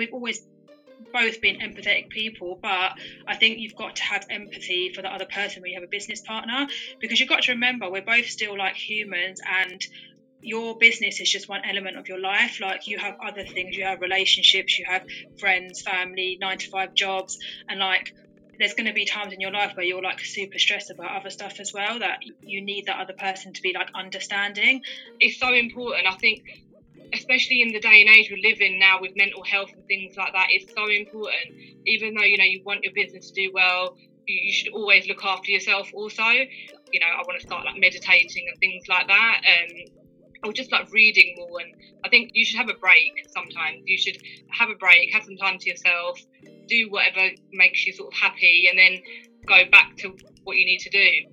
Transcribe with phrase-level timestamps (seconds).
[0.00, 0.40] we've always
[1.12, 2.92] both been empathetic people, but
[3.28, 5.90] I think you've got to have empathy for the other person when you have a
[5.90, 6.66] business partner
[7.00, 9.80] because you've got to remember we're both still like humans and
[10.42, 12.58] your business is just one element of your life.
[12.60, 15.02] Like you have other things, you have relationships, you have
[15.38, 17.36] friends, family, nine to five jobs,
[17.68, 18.06] and like
[18.58, 21.30] there's going to be times in your life where you're like super stressed about other
[21.30, 24.80] stuff as well that you need that other person to be like understanding.
[25.18, 26.06] It's so important.
[26.06, 26.40] I think
[27.12, 30.16] especially in the day and age we live in now with mental health and things
[30.16, 31.54] like that, it's so important.
[31.86, 35.24] Even though you know you want your business to do well, you should always look
[35.24, 35.90] after yourself.
[35.94, 39.40] Also, you know, I want to start like meditating and things like that.
[39.46, 40.00] Um,
[40.42, 41.60] or just like reading more.
[41.60, 43.82] And I think you should have a break sometimes.
[43.84, 44.16] You should
[44.50, 46.18] have a break, have some time to yourself,
[46.66, 49.02] do whatever makes you sort of happy, and then
[49.46, 51.30] go back to what you need to do.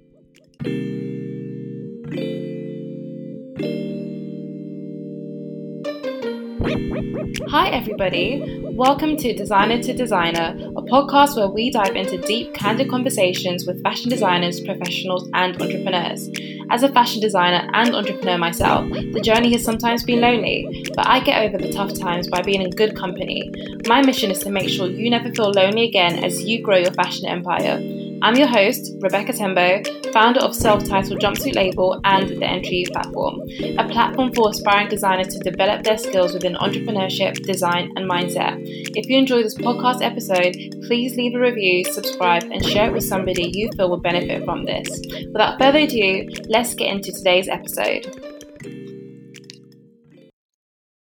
[7.45, 8.61] Hi, everybody.
[8.63, 13.81] Welcome to Designer to Designer, a podcast where we dive into deep, candid conversations with
[13.83, 16.29] fashion designers, professionals, and entrepreneurs.
[16.69, 21.21] As a fashion designer and entrepreneur myself, the journey has sometimes been lonely, but I
[21.21, 23.49] get over the tough times by being in good company.
[23.85, 26.91] My mission is to make sure you never feel lonely again as you grow your
[26.91, 27.79] fashion empire.
[28.19, 33.41] I'm your host, Rebecca Tembo, founder of self titled Jumpsuit Label and the Entry Platform,
[33.77, 38.57] a platform for aspiring designers to develop their skills within entrepreneurship, design, and mindset.
[38.95, 40.55] If you enjoy this podcast episode,
[40.87, 44.65] please leave a review, subscribe, and share it with somebody you feel will benefit from
[44.65, 44.89] this.
[45.31, 48.05] Without further ado, let's get into today's episode.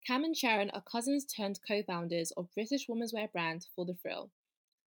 [0.07, 3.95] Cam and Sharon are cousins turned co founders of British women's wear brand For the
[3.95, 4.31] Frill.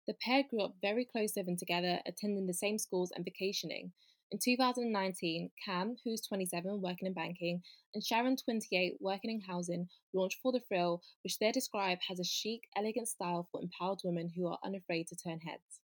[0.08, 3.92] The pair grew up very close living together, attending the same schools and vacationing.
[4.30, 10.38] In 2019, Cam, who's 27, working in banking, and Sharon, 28, working in housing, launched
[10.42, 14.46] For the Frill, which they describe as a chic, elegant style for empowered women who
[14.46, 15.80] are unafraid to turn heads.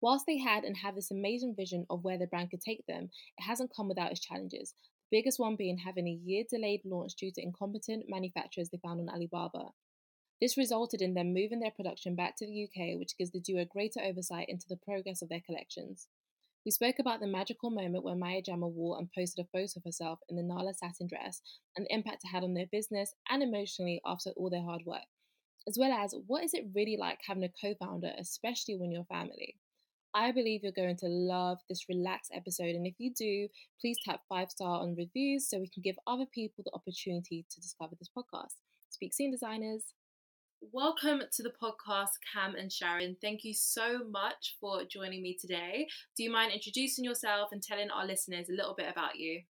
[0.00, 3.10] Whilst they had and have this amazing vision of where the brand could take them,
[3.36, 4.74] it hasn't come without its challenges.
[5.10, 9.00] The biggest one being having a year delayed launch due to incompetent manufacturers they found
[9.00, 9.72] on Alibaba.
[10.40, 13.66] This resulted in them moving their production back to the UK, which gives the duo
[13.66, 16.08] greater oversight into the progress of their collections.
[16.64, 19.84] We spoke about the magical moment when Maya Jama wore and posted a photo of
[19.84, 21.40] herself in the Nala satin dress
[21.76, 25.08] and the impact it had on their business and emotionally after all their hard work,
[25.66, 29.04] as well as what is it really like having a co founder, especially when you're
[29.04, 29.56] family.
[30.12, 33.48] I believe you're going to love this relaxed episode, and if you do,
[33.80, 37.60] please tap five star on reviews so we can give other people the opportunity to
[37.60, 38.56] discover this podcast.
[38.90, 39.94] Speak soon, designers.
[40.60, 43.16] Welcome to the podcast, Cam and Sharon.
[43.22, 45.88] Thank you so much for joining me today.
[46.18, 49.40] Do you mind introducing yourself and telling our listeners a little bit about you?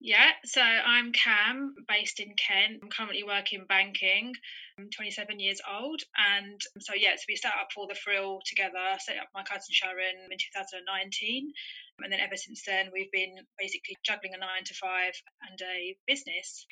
[0.00, 2.80] Yeah, so I'm Cam, based in Kent.
[2.82, 4.32] I'm currently working banking.
[4.76, 8.98] I'm 27 years old, and so yeah, so we set up for the frill together.
[8.98, 11.52] Set up my cousin Sharon in 2019,
[12.00, 15.14] and then ever since then we've been basically juggling a nine to five
[15.48, 16.66] and a business.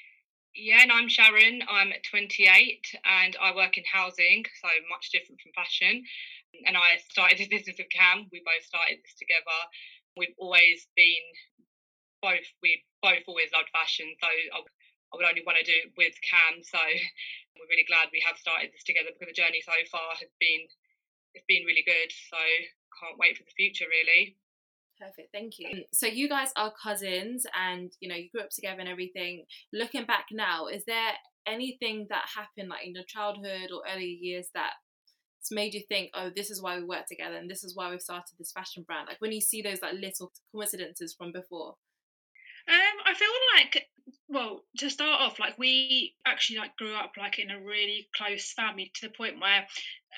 [0.58, 1.62] Yeah, and I'm Sharon.
[1.70, 2.42] I'm 28
[3.06, 6.02] and I work in housing, so much different from fashion.
[6.66, 8.26] And I started this business with Cam.
[8.34, 9.54] We both started this together.
[10.18, 11.22] We've always been
[12.18, 14.10] both, we both always loved fashion.
[14.18, 14.58] So I,
[15.14, 16.58] would only want to do it with Cam.
[16.66, 16.82] So
[17.54, 20.66] we're really glad we have started this together because the journey so far has been,
[21.38, 22.10] it's been really good.
[22.34, 22.40] So
[22.98, 24.34] can't wait for the future, really.
[25.00, 25.84] Perfect, thank you.
[25.92, 29.44] So you guys are cousins, and you know you grew up together and everything.
[29.72, 31.12] Looking back now, is there
[31.46, 34.72] anything that happened like in your childhood or early years that
[35.50, 38.02] made you think, oh, this is why we work together, and this is why we've
[38.02, 39.06] started this fashion brand?
[39.08, 41.76] Like when you see those like little coincidences from before.
[42.68, 43.86] Um, I feel like
[44.28, 48.52] well to start off like we actually like grew up like in a really close
[48.52, 49.66] family to the point where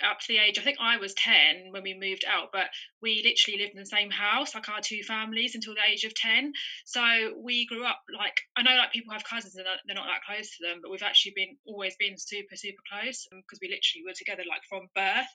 [0.09, 2.67] up to the age i think i was 10 when we moved out but
[3.03, 6.15] we literally lived in the same house like our two families until the age of
[6.15, 6.53] 10
[6.85, 7.01] so
[7.43, 10.49] we grew up like i know like people have cousins and they're not that close
[10.57, 14.05] to them but we've actually been always been super super close um, because we literally
[14.07, 15.31] were together like from birth.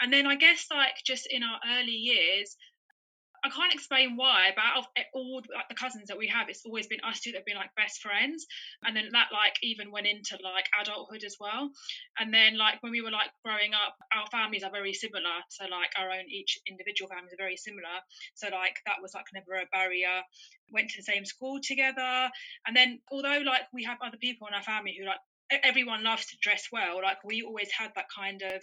[0.00, 2.56] And then i guess like just in our early years
[3.44, 6.64] I can't explain why, but out of all like, the cousins that we have, it's
[6.64, 8.46] always been us two that have been like best friends.
[8.84, 11.70] And then that like even went into like adulthood as well.
[12.18, 15.42] And then like when we were like growing up, our families are very similar.
[15.48, 18.02] So like our own each individual families are very similar.
[18.34, 20.22] So like that was like never a barrier.
[20.72, 22.30] Went to the same school together.
[22.66, 25.20] And then although like we have other people in our family who like
[25.62, 28.62] everyone loves to dress well, like we always had that kind of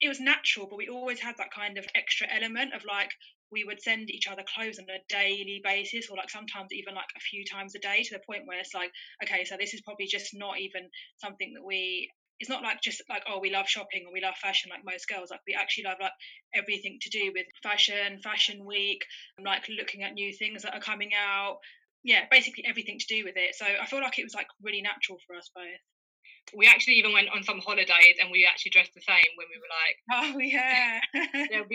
[0.00, 3.10] it was natural, but we always had that kind of extra element of like
[3.52, 7.10] we would send each other clothes on a daily basis or like sometimes even like
[7.16, 8.90] a few times a day to the point where it's like
[9.22, 10.88] okay so this is probably just not even
[11.20, 14.36] something that we it's not like just like oh we love shopping or we love
[14.36, 15.30] fashion like most girls.
[15.30, 16.12] Like we actually love like
[16.54, 19.04] everything to do with fashion fashion week
[19.42, 21.58] like looking at new things that are coming out.
[22.04, 23.54] Yeah basically everything to do with it.
[23.54, 25.64] So i feel like it was like really natural for us both.
[26.54, 29.58] We actually even went on some holidays and we actually dressed the same when we
[29.58, 31.00] were like oh yeah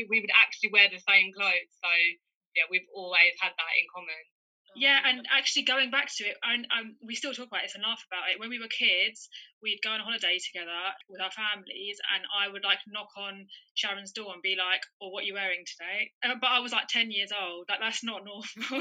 [0.02, 1.92] we, we would actually wear the same clothes so
[2.58, 4.22] yeah we've always had that in common
[4.76, 7.76] yeah, um, and actually going back to it, and um, we still talk about this
[7.76, 8.40] and laugh about it.
[8.40, 9.28] When we were kids,
[9.62, 13.48] we'd go on a holiday together with our families, and I would like knock on
[13.76, 16.60] Sharon's door and be like, "Or oh, what are you wearing today?" Uh, but I
[16.60, 17.66] was like ten years old.
[17.68, 18.46] Like that's not normal.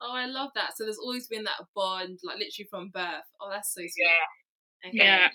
[0.00, 0.76] oh, I love that.
[0.76, 3.30] So there's always been that bond, like literally from birth.
[3.40, 3.94] Oh, that's so sweet.
[3.96, 4.90] Yeah.
[4.90, 4.98] Okay.
[4.98, 5.28] Yeah.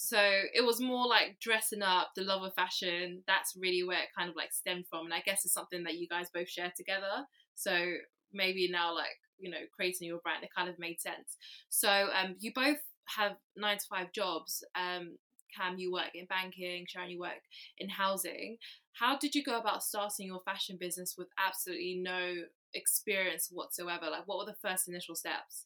[0.00, 0.20] So
[0.54, 3.24] it was more like dressing up, the love of fashion.
[3.26, 5.98] That's really where it kind of like stemmed from, and I guess it's something that
[5.98, 7.26] you guys both share together.
[7.56, 7.94] So
[8.32, 11.36] maybe now like you know creating your brand it kind of made sense
[11.68, 12.78] so um you both
[13.16, 15.16] have nine to five jobs um
[15.56, 17.40] cam you work in banking sharon you work
[17.78, 18.58] in housing
[18.92, 22.34] how did you go about starting your fashion business with absolutely no
[22.74, 25.64] experience whatsoever like what were the first initial steps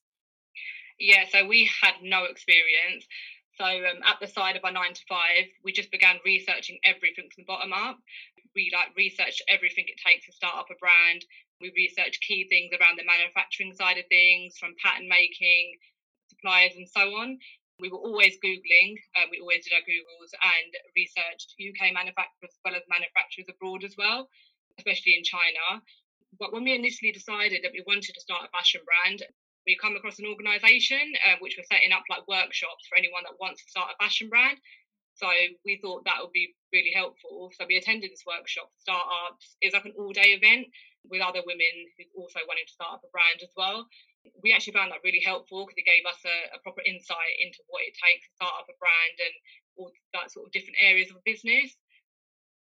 [1.00, 3.06] yeah so we had no experience
[3.59, 7.29] so um, at the side of our nine to five we just began researching everything
[7.33, 7.99] from the bottom up
[8.55, 11.25] we like researched everything it takes to start up a brand
[11.63, 15.79] we researched key things around the manufacturing side of things, from pattern making,
[16.27, 17.39] suppliers, and so on.
[17.79, 22.63] We were always Googling, uh, we always did our Googles and researched UK manufacturers as
[22.67, 24.29] well as manufacturers abroad as well,
[24.77, 25.81] especially in China.
[26.39, 29.23] But when we initially decided that we wanted to start a fashion brand,
[29.67, 33.38] we come across an organisation uh, which was setting up like workshops for anyone that
[33.38, 34.59] wants to start a fashion brand.
[35.14, 35.29] So
[35.64, 37.53] we thought that would be really helpful.
[37.53, 39.56] So we attended this workshop, startups.
[39.61, 40.73] It was like an all-day event
[41.05, 43.87] with other women who also wanted to start up a brand as well.
[44.41, 47.58] We actually found that really helpful because it gave us a, a, proper insight into
[47.67, 49.35] what it takes to start up a brand and
[49.76, 51.75] all that sort of different areas of business.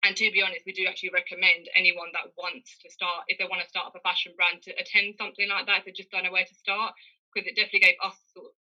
[0.03, 3.45] And to be honest, we do actually recommend anyone that wants to start, if they
[3.45, 6.09] want to start up a fashion brand, to attend something like that if they just
[6.09, 6.97] don't know where to start,
[7.29, 8.53] because it definitely gave us sort of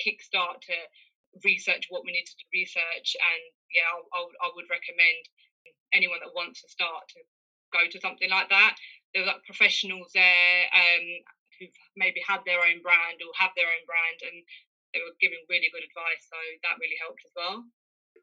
[0.00, 0.76] kickstart to
[1.44, 3.12] research what we needed to research.
[3.20, 5.20] And yeah, I, I, I would recommend
[5.92, 7.20] anyone that wants to start to
[7.76, 8.76] go to something like that
[9.16, 11.06] there were like professionals there um,
[11.56, 14.44] who've maybe had their own brand or have their own brand and
[14.92, 17.64] they were giving really good advice so that really helped as well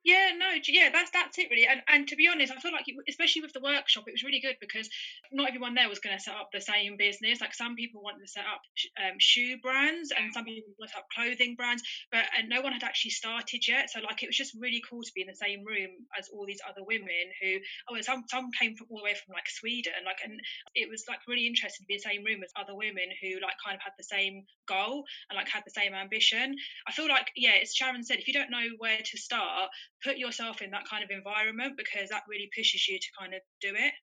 [0.04, 1.66] yeah, no, yeah, that's that's it really.
[1.66, 4.24] And and to be honest, I feel like it, especially with the workshop, it was
[4.24, 4.90] really good because
[5.32, 7.40] not everyone there was going to set up the same business.
[7.40, 8.62] Like some people wanted to set up
[9.00, 12.60] um, shoe brands, and some people wanted to set up clothing brands, but and no
[12.60, 13.90] one had actually started yet.
[13.92, 16.46] So like it was just really cool to be in the same room as all
[16.46, 20.04] these other women who oh, some some came from all the way from like Sweden,
[20.06, 20.36] like and
[20.76, 23.40] it was like really interesting to be in the same room as other women who
[23.40, 26.56] like kind of had the same goal and like had the same ambition.
[26.88, 29.72] I feel like yeah, as Sharon said, if you don't know where to start
[30.04, 33.42] put yourself in that kind of environment because that really pushes you to kind of
[33.62, 33.94] do it.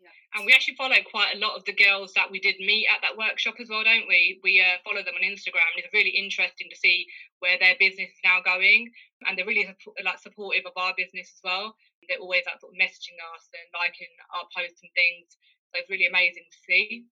[0.00, 0.10] Yeah.
[0.34, 3.00] And we actually follow quite a lot of the girls that we did meet at
[3.02, 4.40] that workshop as well, don't we?
[4.42, 7.06] We uh, follow them on Instagram, and it's really interesting to see
[7.38, 8.90] where their business is now going.
[9.26, 9.68] And they're really
[10.04, 11.76] like supportive of our business as well.
[12.08, 15.36] They're always like sort of messaging us and liking our posts and things.
[15.72, 17.04] So it's really amazing to see.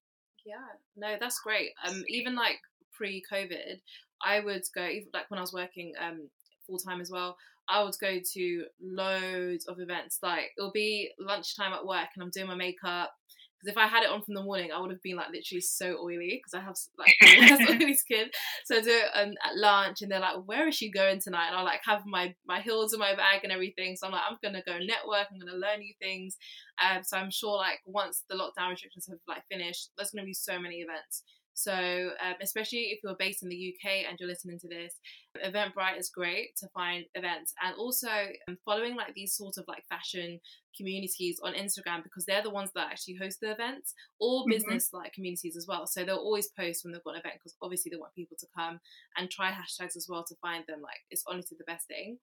[0.45, 1.71] Yeah, no, that's great.
[1.87, 2.59] Um, even like
[2.91, 3.81] pre-COVID,
[4.21, 6.29] I would go even like when I was working um
[6.67, 7.37] full time as well.
[7.69, 10.19] I would go to loads of events.
[10.21, 13.11] Like it'll be lunchtime at work and I'm doing my makeup.
[13.59, 15.61] Because if I had it on from the morning, I would have been like literally
[15.61, 17.15] so oily because I have like
[17.69, 18.27] oily skin.
[18.65, 21.47] So I do it um, at lunch and they're like, "Where is she going tonight?"
[21.47, 23.95] And I like have my my heels in my bag and everything.
[23.95, 25.27] So I'm like, I'm gonna go network.
[25.31, 26.35] I'm gonna learn new things.
[26.83, 30.33] Um, so I'm sure like once the lockdown restrictions have like finished, there's gonna be
[30.33, 31.23] so many events.
[31.53, 34.95] So, um, especially if you're based in the UK and you're listening to this,
[35.43, 38.09] Eventbrite is great to find events and also
[38.47, 40.39] um, following like these sort of like fashion
[40.75, 44.51] communities on Instagram because they're the ones that actually host the events or mm-hmm.
[44.51, 45.85] business like communities as well.
[45.85, 48.47] So they'll always post when they've got an event because obviously they want people to
[48.57, 48.79] come
[49.17, 50.81] and try hashtags as well to find them.
[50.81, 52.17] Like, it's honestly the best thing.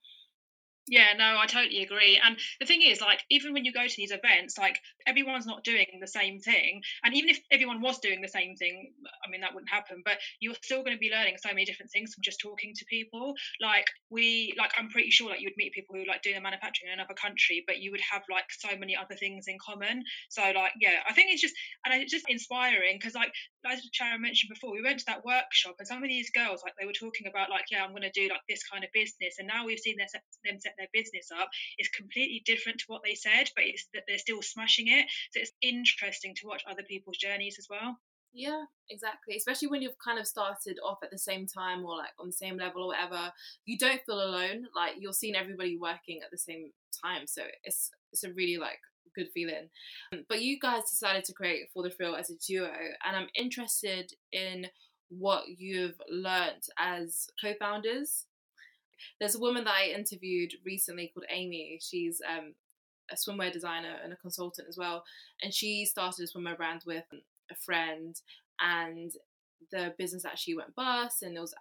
[0.88, 2.20] Yeah, no, I totally agree.
[2.22, 5.62] And the thing is, like, even when you go to these events, like, everyone's not
[5.62, 6.82] doing the same thing.
[7.04, 8.92] And even if everyone was doing the same thing,
[9.24, 11.92] I mean, that wouldn't happen, but you're still going to be learning so many different
[11.92, 13.34] things from just talking to people.
[13.60, 16.40] Like, we, like, I'm pretty sure, like, you would meet people who, like, do the
[16.40, 20.02] manufacturing in another country, but you would have, like, so many other things in common.
[20.28, 23.32] So, like, yeah, I think it's just, and it's just inspiring because, like,
[23.68, 26.74] as Sharon mentioned before, we went to that workshop and some of these girls, like,
[26.78, 29.36] they were talking about, like, yeah, I'm going to do, like, this kind of business.
[29.38, 31.48] And now we've seen them set their business up
[31.78, 35.06] It's completely different to what they said, but it's that they're still smashing it.
[35.32, 37.98] So it's interesting to watch other people's journeys as well.
[38.32, 39.36] Yeah, exactly.
[39.36, 42.32] Especially when you've kind of started off at the same time or like on the
[42.32, 43.32] same level or whatever,
[43.64, 44.66] you don't feel alone.
[44.74, 46.70] Like you're seeing everybody working at the same
[47.04, 48.78] time, so it's it's a really like
[49.14, 49.68] good feeling.
[50.28, 52.72] But you guys decided to create For the Frill as a duo,
[53.04, 54.66] and I'm interested in
[55.08, 58.26] what you've learned as co-founders.
[59.18, 61.78] There's a woman that I interviewed recently called Amy.
[61.82, 62.54] She's um,
[63.10, 65.04] a swimwear designer and a consultant as well,
[65.42, 67.04] and she started a swimwear brand with
[67.50, 68.14] a friend,
[68.60, 69.10] and
[69.72, 71.54] the business actually went bust, and it was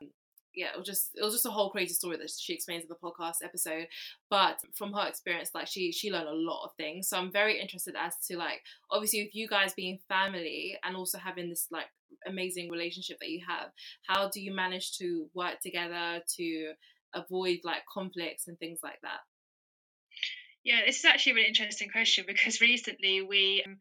[0.56, 2.89] yeah, it was just it was just a whole crazy story that she explains in
[2.89, 3.88] the podcast episode.
[4.29, 7.10] But from her experience, like she she learned a lot of things.
[7.10, 11.18] So I'm very interested as to like obviously with you guys being family and also
[11.18, 11.88] having this like
[12.25, 13.70] amazing relationship that you have,
[14.08, 16.74] how do you manage to work together to
[17.13, 19.20] avoid like conflicts and things like that?
[20.63, 23.77] Yeah, this is actually a really interesting question because recently we um,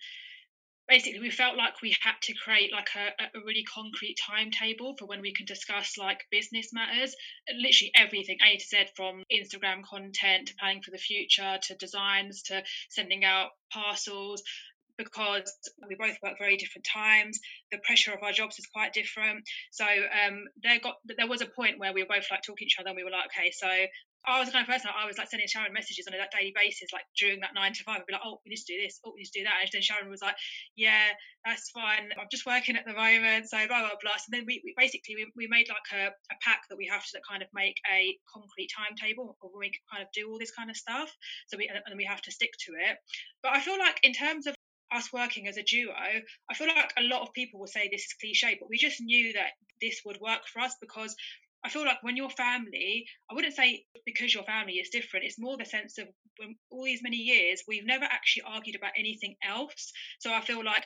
[0.88, 5.06] basically we felt like we had to create like a, a really concrete timetable for
[5.06, 7.14] when we can discuss like business matters.
[7.48, 12.42] Literally everything a to z from instagram content to planning for the future to designs
[12.42, 14.42] to sending out parcels
[14.96, 15.50] because
[15.88, 17.38] we both work very different times.
[17.70, 19.44] The pressure of our jobs is quite different.
[19.70, 22.64] So um, there got there was a point where we were both like talking to
[22.66, 23.68] each other and we were like okay so
[24.28, 26.52] I was the kind of person I was like sending Sharon messages on a daily
[26.52, 28.04] basis, like during that nine to five.
[28.04, 29.64] I'd be like, oh, we need to do this, oh, we need to do that.
[29.64, 30.36] And then Sharon was like,
[30.76, 32.12] yeah, that's fine.
[32.12, 34.20] I'm just working at the moment, so blah blah blah.
[34.20, 37.04] So then we, we basically we, we made like a, a pack that we have
[37.16, 40.52] to kind of make a concrete timetable, or we can kind of do all this
[40.52, 41.08] kind of stuff.
[41.48, 43.00] So we and we have to stick to it.
[43.42, 44.54] But I feel like in terms of
[44.92, 48.04] us working as a duo, I feel like a lot of people will say this
[48.04, 51.14] is cliche, but we just knew that this would work for us because
[51.64, 55.26] I feel like when you're family, I wouldn't say because your family is different.
[55.26, 56.06] It's more the sense of
[56.38, 59.92] when all these many years we've never actually argued about anything else.
[60.20, 60.84] So I feel like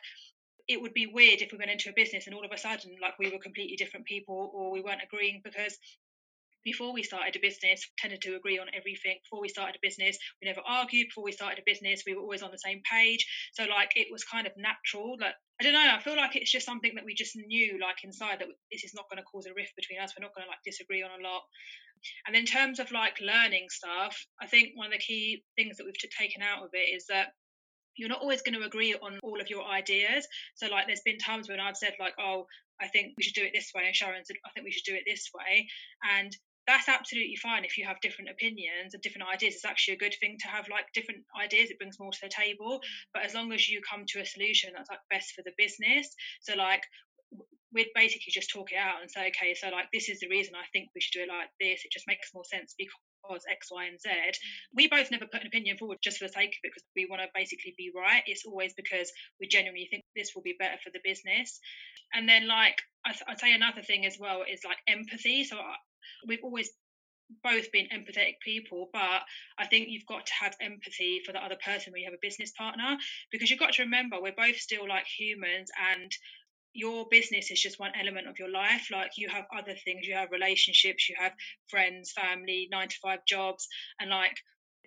[0.69, 2.97] it would be weird if we went into a business and all of a sudden
[3.03, 5.77] like we were completely different people or we weren't agreeing because
[6.65, 10.19] before we started a business tended to agree on everything before we started a business
[10.41, 13.27] we never argued before we started a business we were always on the same page
[13.53, 16.53] so like it was kind of natural like i don't know i feel like it's
[16.53, 19.47] just something that we just knew like inside that this is not going to cause
[19.47, 21.43] a rift between us we're not going to like disagree on a lot
[22.27, 25.85] and in terms of like learning stuff i think one of the key things that
[25.85, 27.29] we've taken out of it is that
[27.97, 30.27] you're not always going to agree on all of your ideas.
[30.55, 32.47] So, like, there's been times when I've said, like, oh,
[32.81, 34.91] I think we should do it this way, and Sharon said, I think we should
[34.91, 35.67] do it this way.
[36.19, 36.35] And
[36.67, 39.55] that's absolutely fine if you have different opinions and different ideas.
[39.55, 41.71] It's actually a good thing to have like different ideas.
[41.71, 42.79] It brings more to the table.
[42.79, 42.89] Mm.
[43.15, 46.09] But as long as you come to a solution that's like best for the business,
[46.41, 46.83] so like
[47.73, 50.55] we'd basically just talk it out and say, okay, so like this is the reason
[50.55, 51.83] I think we should do it like this.
[51.85, 54.09] It just makes more sense because X, Y, and Z.
[54.09, 54.33] Mm.
[54.75, 57.09] We both never put an opinion forward just for the sake of it because we
[57.11, 58.23] want to basically be right.
[58.27, 61.59] It's always because we genuinely think this will be better for the business.
[62.13, 65.45] And then, like, I th- I'd say another thing as well is like empathy.
[65.45, 65.57] So
[66.27, 66.71] we've always
[67.43, 69.23] both been empathetic people, but
[69.59, 72.27] I think you've got to have empathy for the other person when you have a
[72.27, 72.97] business partner
[73.31, 76.13] because you've got to remember we're both still like humans and
[76.75, 78.89] your business is just one element of your life.
[78.91, 81.33] Like you have other things, you have relationships, you have
[81.69, 83.69] friends, family, nine to five jobs,
[84.01, 84.37] and like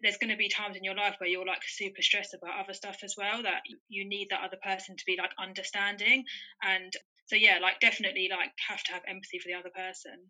[0.02, 2.74] there's going to be times in your life where you're like super stressed about other
[2.74, 6.24] stuff as well that you need that other person to be like understanding
[6.62, 6.92] and
[7.28, 10.30] so yeah like definitely like have to have empathy for the other person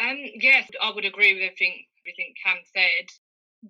[0.00, 3.08] um, yes, I would agree with everything everything Cam said.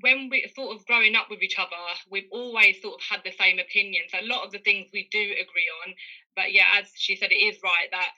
[0.02, 1.80] When we sort of growing up with each other,
[2.10, 4.12] we've always sort of had the same opinions.
[4.12, 5.94] A lot of the things we do agree on,
[6.36, 8.10] but yeah, as she said, it is right that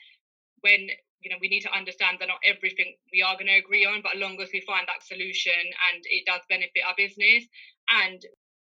[0.63, 0.89] when
[1.23, 4.03] you know we need to understand that not everything we are going to agree on,
[4.03, 5.63] but as long as we find that solution
[5.93, 7.47] and it does benefit our business,
[8.03, 8.21] and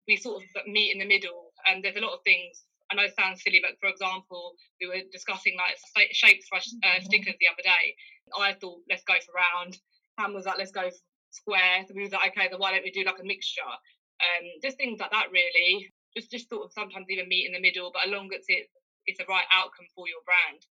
[0.08, 1.54] we sort of meet in the middle.
[1.68, 4.88] And there's a lot of things I know it sounds silly, but for example, we
[4.88, 5.78] were discussing like
[6.12, 7.06] shapes for uh, mm-hmm.
[7.06, 7.96] stickers the other day.
[8.34, 9.78] I thought, let's go for round.
[10.18, 11.84] Cam was like, let's go for square.
[11.88, 13.62] So we was like, okay, then why don't we do like a mixture?
[13.66, 15.92] Um, just things like that, really.
[16.16, 18.72] Just just sort of sometimes even meet in the middle, but as long as it's
[19.06, 20.66] it's the right outcome for your brand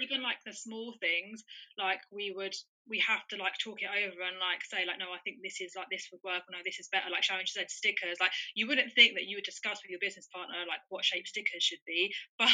[0.00, 1.44] even like the small things
[1.78, 2.54] like we would
[2.88, 5.60] we have to like talk it over and like say like no i think this
[5.60, 8.30] is like this would work or no this is better like sharon said stickers like
[8.54, 11.62] you wouldn't think that you would discuss with your business partner like what shape stickers
[11.62, 12.48] should be but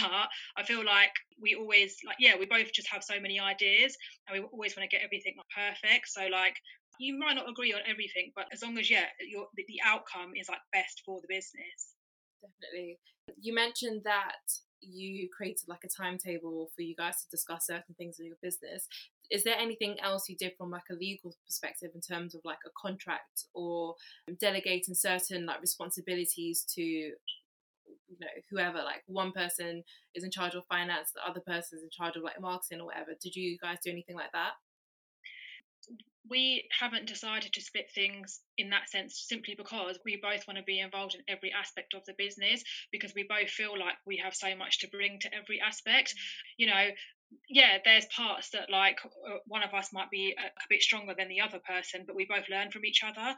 [0.57, 3.97] i feel like we always like yeah we both just have so many ideas
[4.29, 6.57] and we always want to get everything like perfect so like
[6.99, 10.49] you might not agree on everything but as long as yeah your the outcome is
[10.49, 11.95] like best for the business.
[12.43, 12.99] Definitely.
[13.41, 14.43] You mentioned that
[14.83, 18.89] you created like a timetable for you guys to discuss certain things in your business
[19.31, 22.59] is there anything else you did from like a legal perspective in terms of like
[22.67, 23.95] a contract or
[24.39, 29.83] delegating certain like responsibilities to you know whoever like one person
[30.15, 32.87] is in charge of finance the other person is in charge of like marketing or
[32.87, 33.13] whatever?
[33.21, 34.53] Did you guys do anything like that
[36.29, 40.63] we haven't decided to split things in that sense simply because we both want to
[40.65, 42.63] be involved in every aspect of the business
[42.93, 46.15] because we both feel like we have so much to bring to every aspect.
[46.57, 46.89] You know
[47.49, 51.15] yeah there's parts that like uh, one of us might be a, a bit stronger
[51.17, 53.35] than the other person but we both learn from each other.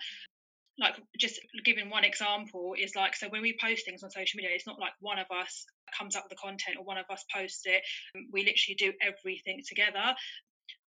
[0.77, 4.51] Like just giving one example is like so when we post things on social media
[4.53, 5.65] it's not like one of us
[5.97, 7.83] comes up with the content or one of us posts it.
[8.33, 10.15] We literally do everything together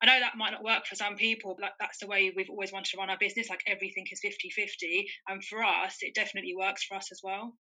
[0.02, 2.72] I know that might not work for some people, but that's the way we've always
[2.72, 3.48] wanted to run our business.
[3.48, 5.08] Like everything is 50 50.
[5.28, 7.56] And for us, it definitely works for us as well.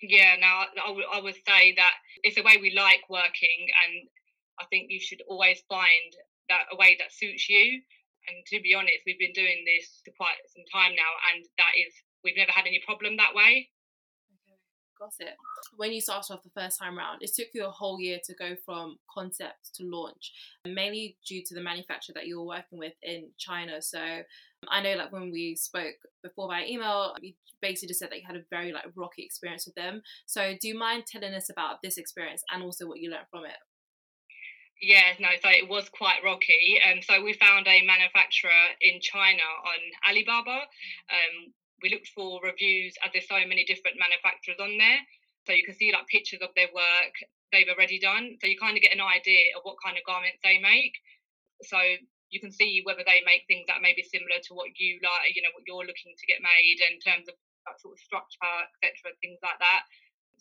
[0.00, 3.66] Yeah, now I, would say that it's the way we like working.
[3.82, 4.08] And
[4.60, 6.10] I think you should always find
[6.48, 7.80] that a way that suits you.
[8.28, 11.12] And to be honest, we've been doing this for quite some time now.
[11.34, 13.68] And that is, we've never had any problem that way.
[14.98, 15.34] Got it.
[15.76, 18.34] When you started off the first time round, it took you a whole year to
[18.34, 20.32] go from concept to launch,
[20.64, 23.82] mainly due to the manufacturer that you were working with in China.
[23.82, 23.98] So
[24.68, 28.26] I know, like when we spoke before by email, you basically just said that you
[28.26, 30.02] had a very like rocky experience with them.
[30.26, 33.46] So do you mind telling us about this experience and also what you learned from
[33.46, 33.56] it?
[34.80, 36.78] Yeah, no, so it was quite rocky.
[36.84, 40.60] Um, so we found a manufacturer in China on Alibaba.
[41.08, 45.04] Um, we looked for reviews as there's so many different manufacturers on there.
[45.44, 47.12] So you can see like pictures of their work
[47.52, 48.40] they've already done.
[48.40, 50.96] So you kind of get an idea of what kind of garments they make.
[51.68, 51.76] So
[52.32, 55.36] you can see whether they make things that may be similar to what you like,
[55.36, 57.36] you know, what you're looking to get made in terms of
[57.68, 59.84] that sort of structure, etc., things like that.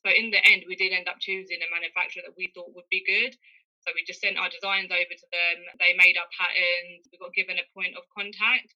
[0.02, 2.90] So in the end, we did end up choosing a manufacturer that we thought would
[2.90, 3.36] be good.
[3.84, 5.58] So we just sent our designs over to them.
[5.78, 7.08] They made our patterns.
[7.12, 8.74] We got given a point of contact,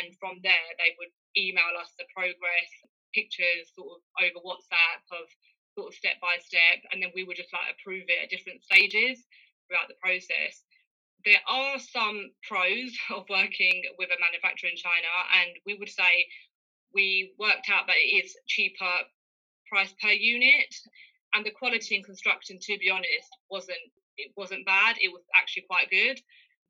[0.00, 2.70] and from there they would email us the progress,
[3.14, 5.28] pictures sort of over WhatsApp of
[5.76, 8.64] sort of step by step, and then we would just like approve it at different
[8.64, 9.24] stages
[9.68, 10.64] throughout the process.
[11.24, 16.26] There are some pros of working with a manufacturer in China, and we would say
[16.94, 19.04] we worked out that it is cheaper
[19.68, 20.72] price per unit,
[21.34, 23.84] and the quality and construction, to be honest, wasn't
[24.16, 24.96] it wasn't bad.
[24.96, 26.16] It was actually quite good,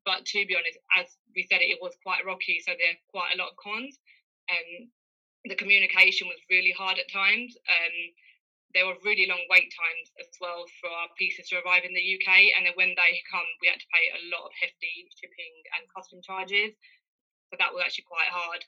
[0.03, 3.35] but to be honest, as we said, it was quite rocky, so there are quite
[3.35, 3.99] a lot of cons.
[4.49, 4.89] Um,
[5.45, 7.55] the communication was really hard at times.
[7.67, 7.95] Um,
[8.75, 12.07] there were really long wait times as well for our pieces to arrive in the
[12.19, 12.53] UK.
[12.55, 15.87] And then when they come, we had to pay a lot of hefty shipping and
[15.95, 16.75] custom charges.
[17.49, 18.61] So that was actually quite hard.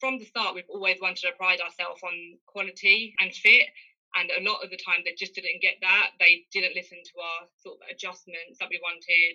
[0.00, 3.72] From the start, we've always wanted to pride ourselves on quality and fit.
[4.16, 6.12] And a lot of the time, they just didn't get that.
[6.20, 9.34] They didn't listen to our sort of adjustments that we wanted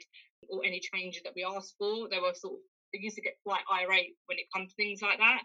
[0.49, 2.09] or any changes that we asked for.
[2.09, 5.01] They were sort of, they used to get quite irate when it comes to things
[5.01, 5.41] like that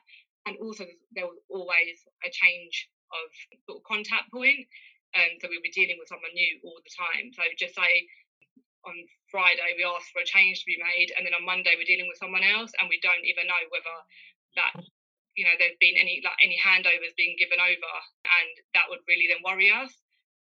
[0.49, 3.27] and also there was always a change of
[3.69, 4.65] sort of contact point.
[5.17, 7.33] And so we were dealing with someone new all the time.
[7.33, 8.09] So just say
[8.85, 8.97] on
[9.29, 12.09] Friday we asked for a change to be made, and then on Monday we're dealing
[12.09, 13.97] with someone else, and we don't even know whether
[14.57, 14.73] that
[15.37, 17.93] you know there's been any like any handovers being given over,
[18.25, 19.93] and that would really then worry us.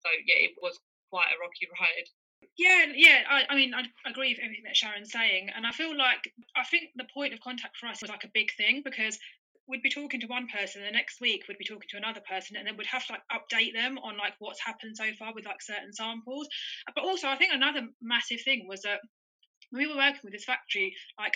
[0.01, 0.77] So yeah, it was
[1.09, 2.09] quite a rocky ride.
[2.57, 3.19] Yeah, yeah.
[3.29, 6.63] I, I mean, I agree with everything that Sharon's saying, and I feel like I
[6.63, 9.17] think the point of contact for us was like a big thing because
[9.67, 12.55] we'd be talking to one person the next week we'd be talking to another person
[12.55, 15.45] and then we'd have to like update them on like what's happened so far with
[15.45, 16.47] like certain samples
[16.93, 18.99] but also i think another massive thing was that
[19.71, 21.35] when we were working with this factory like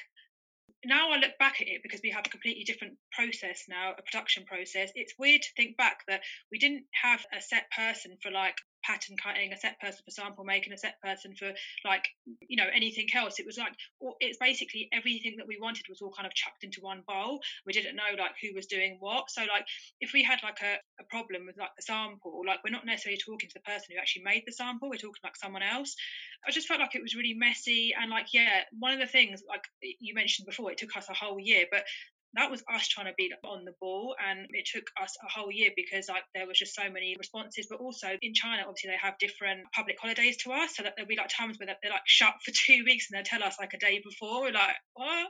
[0.85, 4.01] now I look back at it because we have a completely different process now, a
[4.01, 4.91] production process.
[4.95, 8.55] It's weird to think back that we didn't have a set person for like
[8.89, 11.53] pattern cutting, a set person for sample making, a set person for
[11.85, 12.09] like
[12.41, 13.39] you know anything else.
[13.39, 13.73] It was like
[14.19, 17.39] it's basically everything that we wanted was all kind of chucked into one bowl.
[17.65, 19.29] We didn't know like who was doing what.
[19.29, 19.65] So like
[20.01, 23.21] if we had like a, a problem with like the sample, like we're not necessarily
[23.23, 24.89] talking to the person who actually made the sample.
[24.89, 25.95] We're talking like someone else.
[26.47, 29.43] I just felt like it was really messy and like yeah, one of the things
[29.47, 31.83] like you mentioned before, it took us a whole year, but
[32.35, 35.51] that was us trying to be on the ball and it took us a whole
[35.51, 37.67] year because like there was just so many responses.
[37.69, 41.09] But also in china obviously they have different public holidays to us so that there'll
[41.09, 43.73] be like times where they're like shut for two weeks and they'll tell us like
[43.73, 44.41] a day before.
[44.41, 45.29] We're like what?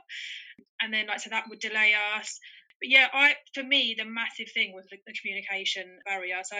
[0.82, 2.38] And then like so that would delay us.
[2.80, 6.40] But yeah i for me the massive thing was the, the communication barrier.
[6.44, 6.56] So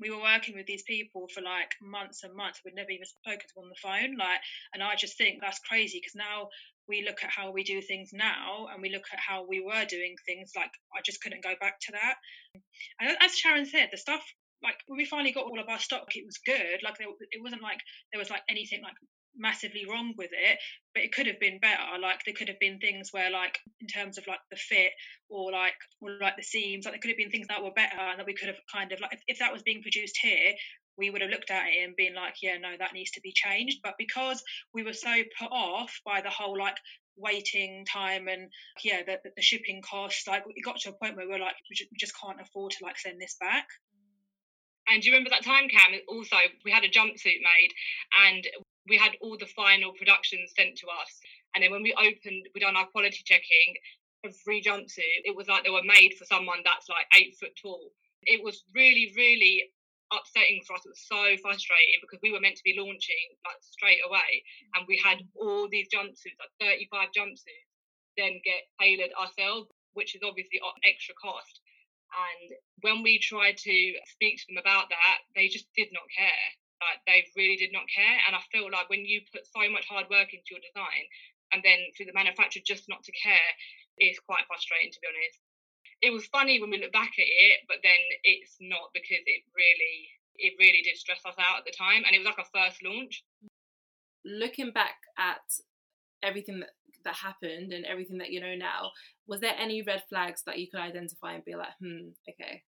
[0.00, 2.60] we were working with these people for like months and months.
[2.64, 4.16] We'd never even spoken to them on the phone.
[4.16, 4.40] Like,
[4.74, 6.48] and I just think that's crazy because now
[6.88, 9.84] we look at how we do things now and we look at how we were
[9.84, 12.14] doing things like i just couldn't go back to that
[12.98, 14.24] and as sharon said the stuff
[14.62, 17.62] like when we finally got all of our stock it was good like it wasn't
[17.62, 17.78] like
[18.12, 18.96] there was like anything like
[19.36, 20.58] massively wrong with it
[20.98, 21.98] but it could have been better.
[22.00, 24.90] Like there could have been things where like in terms of like the fit
[25.28, 28.00] or like or like the seams like there could have been things that were better
[28.00, 30.54] and that we could have kind of like if, if that was being produced here
[30.96, 33.32] we would have looked at it and been like yeah no that needs to be
[33.32, 33.78] changed.
[33.84, 34.42] But because
[34.74, 36.76] we were so put off by the whole like
[37.16, 38.50] waiting time and
[38.82, 41.54] yeah the, the shipping costs like it got to a point where we are like
[41.70, 43.66] we just, we just can't afford to like send this back.
[44.90, 46.00] And do you remember that time, Cam?
[46.08, 47.72] Also, we had a jumpsuit made
[48.26, 48.42] and
[48.88, 51.12] we had all the final productions sent to us.
[51.54, 53.74] And then when we opened, we done our quality checking,
[54.24, 57.92] every jumpsuit, it was like they were made for someone that's like eight foot tall.
[58.24, 59.70] It was really, really
[60.12, 60.84] upsetting for us.
[60.84, 64.42] It was so frustrating because we were meant to be launching like straight away,
[64.74, 67.68] and we had all these jumpsuits, like 35 jumpsuits,
[68.16, 71.60] then get tailored ourselves, which is obviously extra cost.
[72.08, 73.76] And when we tried to
[74.16, 76.46] speak to them about that, they just did not care.
[76.78, 78.18] Like they really did not care.
[78.26, 81.04] And I feel like when you put so much hard work into your design
[81.52, 83.50] and then for the manufacturer just not to care,
[83.98, 85.38] is quite frustrating to be honest.
[86.00, 89.42] It was funny when we look back at it, but then it's not because it
[89.54, 89.96] really
[90.38, 92.78] it really did stress us out at the time and it was like our first
[92.84, 93.24] launch.
[94.24, 95.42] Looking back at
[96.22, 96.70] everything that,
[97.04, 98.90] that happened and everything that you know now,
[99.26, 102.62] was there any red flags that you could identify and be like, hmm, okay?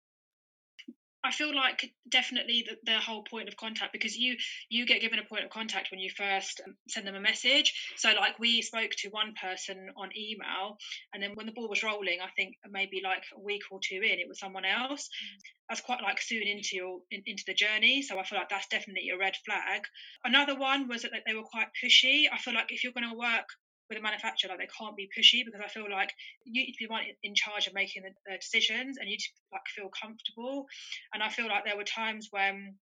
[1.23, 4.37] I feel like definitely the, the, whole point of contact because you
[4.69, 7.73] you get given a point of contact when you first um, send them a message.
[7.97, 10.77] So like we spoke to one person on email,
[11.13, 13.97] and then when the ball was rolling, I think maybe like a week or two
[13.97, 15.09] in, it was someone else.
[15.09, 15.39] Mm.
[15.69, 18.01] That's quite like soon into your in, into the journey.
[18.01, 19.81] So I feel like that's definitely a red flag.
[20.23, 22.25] Another one was that they were quite pushy.
[22.31, 23.45] I feel like if you're going to work
[23.89, 26.79] with a manufacturer, like they can't be pushy because I feel like you need to
[26.79, 30.65] be one in charge of making the, decisions and you need to like feel comfortable.
[31.13, 32.75] And I feel like there were times when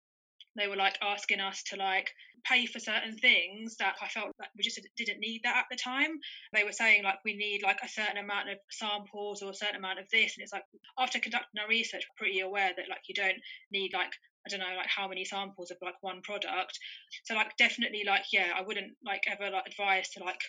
[0.57, 2.09] they were like asking us to like
[2.45, 5.77] pay for certain things that I felt like we just didn't need that at the
[5.77, 6.19] time.
[6.53, 9.75] They were saying like we need like a certain amount of samples or a certain
[9.75, 10.65] amount of this, and it's like
[10.97, 13.37] after conducting our research, we're pretty aware that like you don't
[13.71, 14.11] need like
[14.45, 16.79] I don't know like how many samples of like one product.
[17.25, 20.39] So like definitely like yeah, I wouldn't like ever like advise to like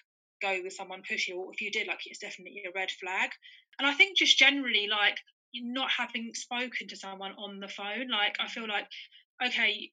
[0.40, 3.30] go with someone pushy, or if you did, like it's definitely a red flag.
[3.78, 5.18] And I think just generally, like
[5.54, 8.86] not having spoken to someone on the phone, like I feel like,
[9.44, 9.90] okay,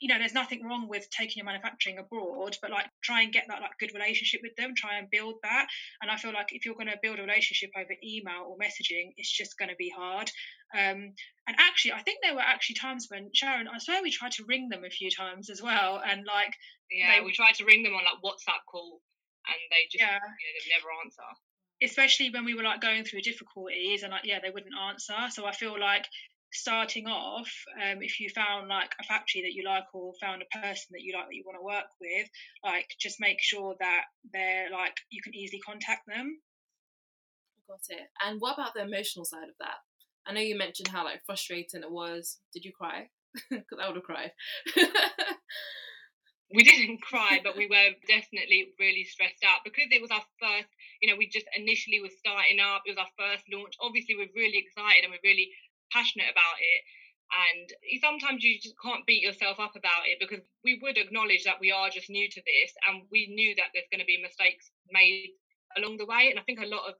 [0.00, 3.44] you know, there's nothing wrong with taking your manufacturing abroad, but like try and get
[3.48, 5.66] that like good relationship with them, try and build that.
[6.00, 9.12] And I feel like if you're going to build a relationship over email or messaging,
[9.16, 10.30] it's just going to be hard.
[10.72, 11.14] Um,
[11.48, 14.44] and actually, I think there were actually times when Sharon, I swear we tried to
[14.46, 16.54] ring them a few times as well, and like
[16.90, 19.00] yeah, they, we tried to ring them on like WhatsApp call
[19.46, 20.18] and they just yeah.
[20.18, 21.28] you know, never answer.
[21.82, 25.14] Especially when we were like going through difficulties and like yeah, they wouldn't answer.
[25.30, 26.06] So I feel like
[26.52, 30.58] starting off, um, if you found like a factory that you like or found a
[30.58, 32.28] person that you like that you want to work with,
[32.64, 36.40] like just make sure that they're like you can easily contact them.
[37.68, 38.08] Got it.
[38.24, 39.76] And what about the emotional side of that?
[40.26, 42.38] I know you mentioned how like frustrating it was.
[42.52, 43.08] Did you cry?
[43.50, 44.32] Because I would have cried.
[46.52, 50.70] we didn't cry, but we were definitely really stressed out because it was our first,
[51.00, 52.82] you know, we just initially were starting up.
[52.86, 53.76] It was our first launch.
[53.80, 55.52] Obviously, we're really excited and we're really
[55.92, 56.80] passionate about it.
[57.28, 57.68] And
[58.00, 61.68] sometimes you just can't beat yourself up about it because we would acknowledge that we
[61.68, 65.36] are just new to this and we knew that there's going to be mistakes made
[65.76, 66.32] along the way.
[66.32, 66.96] And I think a lot of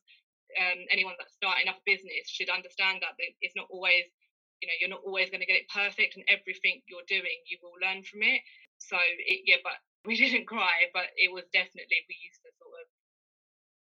[0.57, 4.05] um, anyone that's starting up a business should understand that it's not always
[4.61, 7.59] you know you're not always going to get it perfect and everything you're doing you
[7.63, 8.43] will learn from it
[8.79, 12.75] so it, yeah, but we didn't cry, but it was definitely we used to sort
[12.83, 12.87] of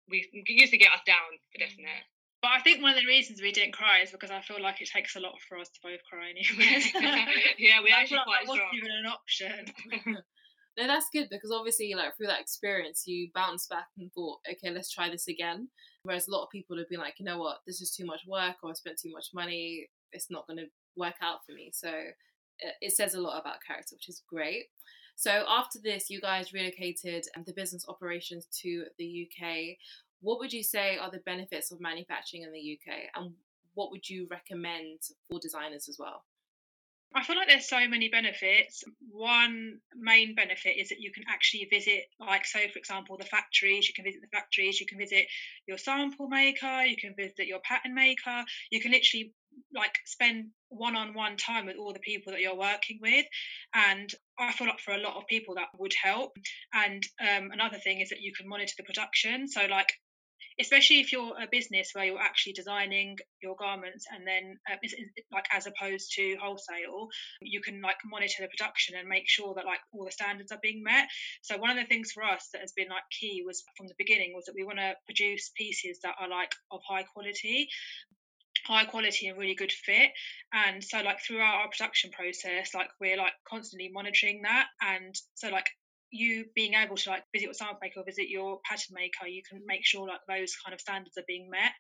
[0.09, 1.67] we used to get us down for mm.
[1.69, 2.05] definite.
[2.45, 4.79] But I think one of the reasons we didn't cry is because I feel like
[4.83, 6.85] it takes a lot for us to both cry anyway.
[7.59, 8.61] yeah, we actually quite strong.
[8.61, 9.65] wasn't even an option.
[10.77, 14.71] no, that's good because obviously, like through that experience, you bounce back and thought, okay,
[14.71, 15.69] let's try this again.
[16.03, 18.21] Whereas a lot of people have been like, you know what, this is too much
[18.29, 19.89] work, or I spent too much money.
[20.13, 21.71] It's not going to work out for me.
[21.73, 21.91] So
[22.63, 24.67] Uh, it says a lot about character, which is great.
[25.17, 29.77] So after this, you guys relocated um, the business operations to the UK.
[30.21, 33.33] What would you say are the benefits of manufacturing in the UK, and
[33.75, 36.25] what would you recommend for designers as well?
[37.17, 38.83] I feel like there's so many benefits.
[39.09, 43.87] One main benefit is that you can actually visit, like, so for example, the factories.
[43.87, 45.27] You can visit the factories, you can visit
[45.69, 48.45] your sample maker, you can visit your pattern maker.
[48.71, 49.33] You can literally
[49.75, 53.25] like spend one-on-one time with all the people that you're working with
[53.75, 56.33] and i feel like for a lot of people that would help.
[56.73, 59.49] And um, another thing is that you can monitor the production.
[59.49, 59.93] So like
[60.61, 64.95] especially if you're a business where you're actually designing your garments and then it's
[65.33, 67.09] like as opposed to wholesale
[67.41, 70.59] you can like monitor the production and make sure that like all the standards are
[70.63, 71.09] being met.
[71.43, 73.95] So one of the things for us that has been like key was from the
[73.99, 77.69] beginning was that we want to produce pieces that are like of high quality
[78.67, 80.11] high quality and really good fit
[80.53, 85.49] and so like throughout our production process like we're like constantly monitoring that and so
[85.49, 85.69] like
[86.15, 89.43] you being able to like visit your sample maker or visit your pattern maker, you
[89.49, 91.73] can make sure like those kind of standards are being met.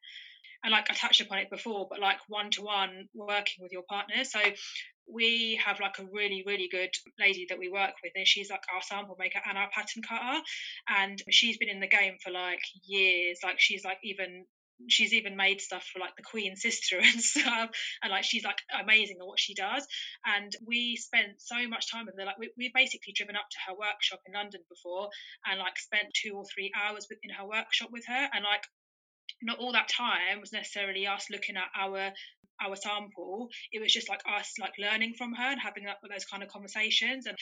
[0.64, 3.84] And like I touched upon it before, but like one to one working with your
[3.88, 4.24] partner.
[4.24, 4.40] So
[5.06, 8.62] we have like a really really good lady that we work with and she's like
[8.74, 10.40] our sample maker and our pattern cutter
[10.88, 14.46] and she's been in the game for like years like she's like even
[14.88, 17.70] she's even made stuff for like the queen's sister and stuff
[18.02, 19.86] and like she's like amazing at what she does
[20.26, 23.58] and we spent so much time with her like we, we've basically driven up to
[23.66, 25.08] her workshop in london before
[25.46, 28.64] and like spent two or three hours in her workshop with her and like
[29.42, 32.12] not all that time was necessarily us looking at our
[32.62, 36.24] our sample it was just like us like learning from her and having that, those
[36.24, 37.36] kind of conversations and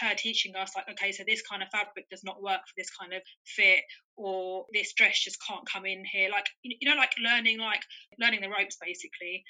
[0.00, 2.90] her teaching us like okay so this kind of fabric does not work for this
[2.90, 3.80] kind of fit
[4.16, 7.82] or this dress just can't come in here like you know like learning like
[8.18, 9.44] learning the ropes basically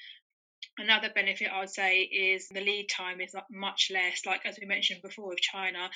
[0.77, 4.25] Another benefit I would say is the lead time is much less.
[4.25, 5.89] Like as we mentioned before with China,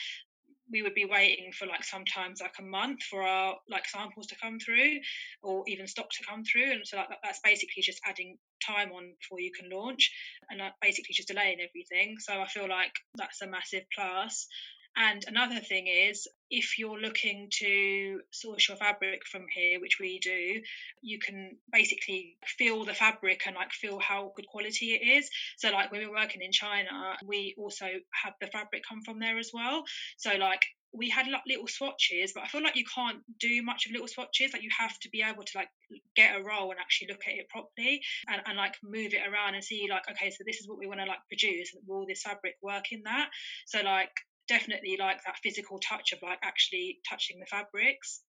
[0.72, 4.36] we would be waiting for like sometimes like a month for our like samples to
[4.42, 4.98] come through
[5.44, 6.72] or even stock to come through.
[6.72, 10.12] And so like, that's basically just adding time on before you can launch
[10.50, 12.18] and that basically just delaying everything.
[12.20, 14.48] So i feel like that's a massive plus
[14.96, 20.20] and another thing is, if you're looking to source your fabric from here, which we
[20.20, 20.62] do,
[21.02, 25.30] you can basically feel the fabric and like feel how good quality it is.
[25.58, 27.86] So, like when we're working in China, we also
[28.24, 29.84] have the fabric come from there as well.
[30.18, 33.86] So, like we had like little swatches, but I feel like you can't do much
[33.86, 34.54] of little swatches.
[34.54, 35.70] Like you have to be able to like
[36.16, 39.56] get a roll and actually look at it properly and, and like move it around
[39.56, 41.76] and see like, okay, so this is what we want to like produce.
[41.86, 43.30] Will this fabric work in that?
[43.66, 44.12] So like
[44.48, 48.22] definitely like that physical touch of like actually touching the fabrics.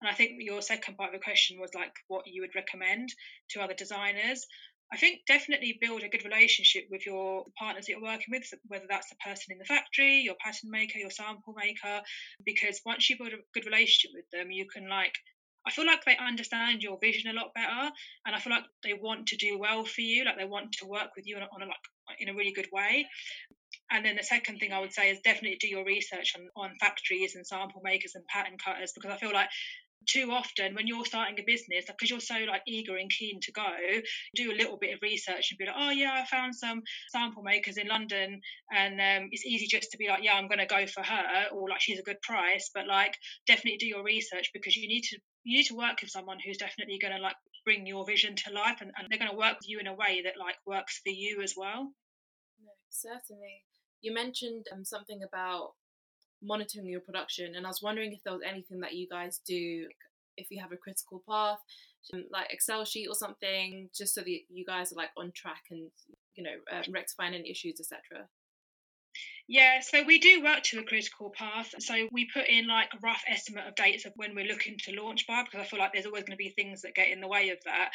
[0.00, 3.08] And I think your second part of the question was like what you would recommend
[3.50, 4.46] to other designers.
[4.92, 8.84] I think definitely build a good relationship with your partners that you're working with, whether
[8.88, 12.02] that's the person in the factory, your pattern maker, your sample maker,
[12.44, 15.14] because once you build a good relationship with them, you can like
[15.66, 17.90] I feel like they understand your vision a lot better,
[18.26, 20.24] and I feel like they want to do well for you.
[20.24, 22.52] Like they want to work with you on a, on a like in a really
[22.52, 23.06] good way.
[23.90, 26.76] And then the second thing I would say is definitely do your research on, on
[26.80, 29.48] factories and sample makers and pattern cutters because I feel like
[30.06, 33.52] too often when you're starting a business because you're so like eager and keen to
[33.52, 33.72] go
[34.34, 37.42] do a little bit of research and be like oh yeah i found some sample
[37.42, 40.66] makers in london and um, it's easy just to be like yeah i'm going to
[40.66, 43.14] go for her or like she's a good price but like
[43.46, 46.56] definitely do your research because you need to you need to work with someone who's
[46.56, 49.56] definitely going to like bring your vision to life and, and they're going to work
[49.60, 51.92] with you in a way that like works for you as well.
[52.62, 53.64] No, certainly
[54.04, 55.72] you mentioned um, something about
[56.42, 59.88] monitoring your production, and I was wondering if there was anything that you guys do,
[60.36, 61.58] if you have a critical path,
[62.12, 65.62] um, like Excel sheet or something, just so that you guys are like on track
[65.70, 65.90] and
[66.34, 68.28] you know um, rectifying any issues, etc.
[69.46, 71.74] Yeah, so we do work to a critical path.
[71.80, 74.92] So we put in like a rough estimate of dates of when we're looking to
[74.92, 77.20] launch by because I feel like there's always going to be things that get in
[77.20, 77.90] the way of that.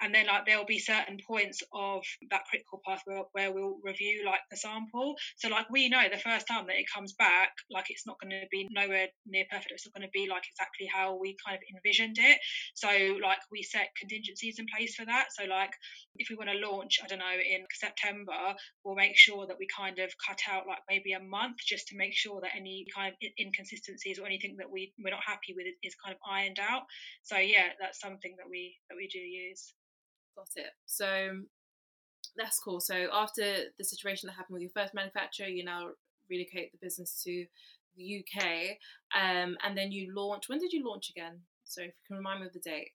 [0.00, 4.24] And then like there'll be certain points of that critical path where, where we'll review
[4.26, 5.14] like the sample.
[5.36, 8.32] So like we know the first time that it comes back, like it's not going
[8.32, 9.70] to be nowhere near perfect.
[9.70, 12.38] It's not going to be like exactly how we kind of envisioned it.
[12.74, 12.88] So
[13.22, 15.26] like we set contingencies in place for that.
[15.30, 15.70] So like
[16.16, 19.68] if we want to launch, I don't know, in September, we'll make sure that we
[19.68, 23.12] kind of cut out like maybe a month just to make sure that any kind
[23.12, 26.82] of inconsistencies or anything that we we're not happy with is kind of ironed out.
[27.22, 29.74] So yeah, that's something that we that we do use.
[30.36, 30.72] Got it.
[30.86, 31.42] So
[32.36, 32.80] that's cool.
[32.80, 33.42] So after
[33.78, 35.88] the situation that happened with your first manufacturer, you now
[36.30, 37.44] relocate the business to
[37.96, 38.78] the UK,
[39.14, 40.48] um, and then you launch.
[40.48, 41.40] When did you launch again?
[41.64, 42.92] So if you can remind me of the date.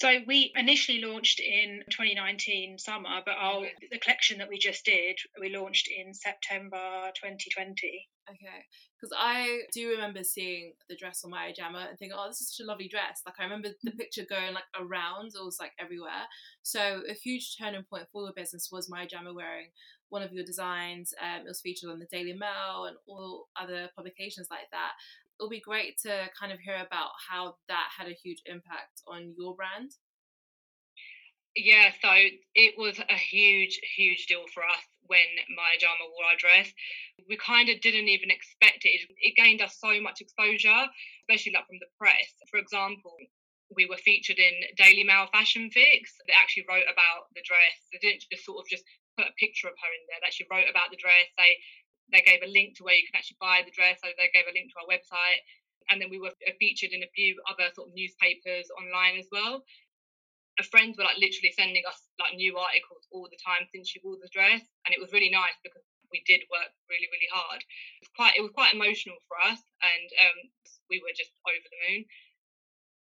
[0.00, 5.18] So we initially launched in 2019 summer, but our, the collection that we just did,
[5.40, 8.08] we launched in September 2020.
[8.28, 8.64] Okay,
[8.98, 12.56] because I do remember seeing the dress on Maya Jama and thinking, oh, this is
[12.56, 13.20] such a lovely dress.
[13.24, 13.98] Like I remember the mm.
[13.98, 16.26] picture going like around, it was like everywhere.
[16.62, 19.68] So a huge turning point for the business was Maya Jama wearing
[20.08, 21.12] one of your designs.
[21.20, 24.92] Um, it was featured on the Daily Mail and all other publications like that
[25.44, 29.34] it'll be great to kind of hear about how that had a huge impact on
[29.36, 29.92] your brand.
[31.54, 32.08] Yeah, so
[32.56, 36.72] it was a huge, huge deal for us when Maya Jama wore our dress.
[37.28, 39.04] We kind of didn't even expect it.
[39.20, 40.88] It gained us so much exposure,
[41.28, 42.32] especially like from the press.
[42.50, 43.14] For example,
[43.76, 46.16] we were featured in Daily Mail Fashion Fix.
[46.26, 47.76] They actually wrote about the dress.
[47.92, 48.82] They didn't just sort of just
[49.20, 50.18] put a picture of her in there.
[50.24, 51.28] They actually wrote about the dress.
[51.38, 51.60] They
[52.12, 54.00] they gave a link to where you can actually buy the dress.
[54.02, 55.40] So they gave a link to our website.
[55.92, 59.60] And then we were featured in a few other sort of newspapers online as well.
[60.56, 64.00] Our friends were like literally sending us like new articles all the time since she
[64.00, 65.82] wore the dress, and it was really nice because
[66.14, 67.58] we did work really really hard.
[67.58, 70.38] It was quite it was quite emotional for us, and um,
[70.86, 72.00] we were just over the moon.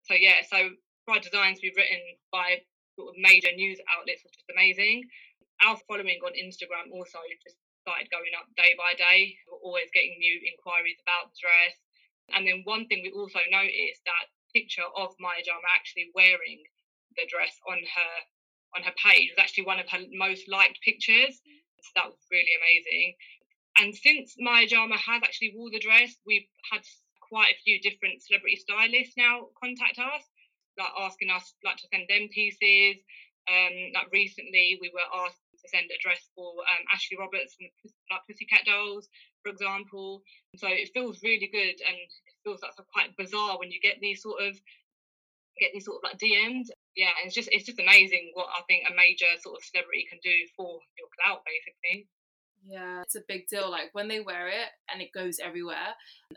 [0.03, 0.75] So yeah, so
[1.07, 2.59] for our designs we've written by
[2.99, 5.07] sort of major news outlets, which is amazing.
[5.63, 7.55] Our following on Instagram also just
[7.89, 9.33] started going up day by day.
[9.33, 11.73] We were always getting new inquiries about the dress.
[12.37, 16.61] And then one thing we also noticed that picture of Maya Jama actually wearing
[17.17, 18.13] the dress on her
[18.77, 21.41] on her page was actually one of her most liked pictures.
[21.81, 23.17] So that was really amazing.
[23.81, 26.85] And since Maya Jama has actually wore the dress, we've had
[27.17, 30.21] quite a few different celebrity stylists now contact us,
[30.77, 33.01] like asking us like to send them pieces.
[33.49, 37.69] Um, like recently, we were asked send a dress for um, Ashley Roberts and
[38.09, 39.09] like Pussycat Dolls,
[39.43, 40.23] for example.
[40.55, 42.11] So it feels really good, and it
[42.43, 44.55] feels like quite bizarre when you get these sort of
[45.59, 46.71] get these sort of like DMs.
[46.95, 50.07] Yeah, and it's just it's just amazing what I think a major sort of celebrity
[50.09, 52.07] can do for your clout, basically.
[52.65, 53.69] Yeah, it's a big deal.
[53.69, 55.95] Like when they wear it and it goes everywhere.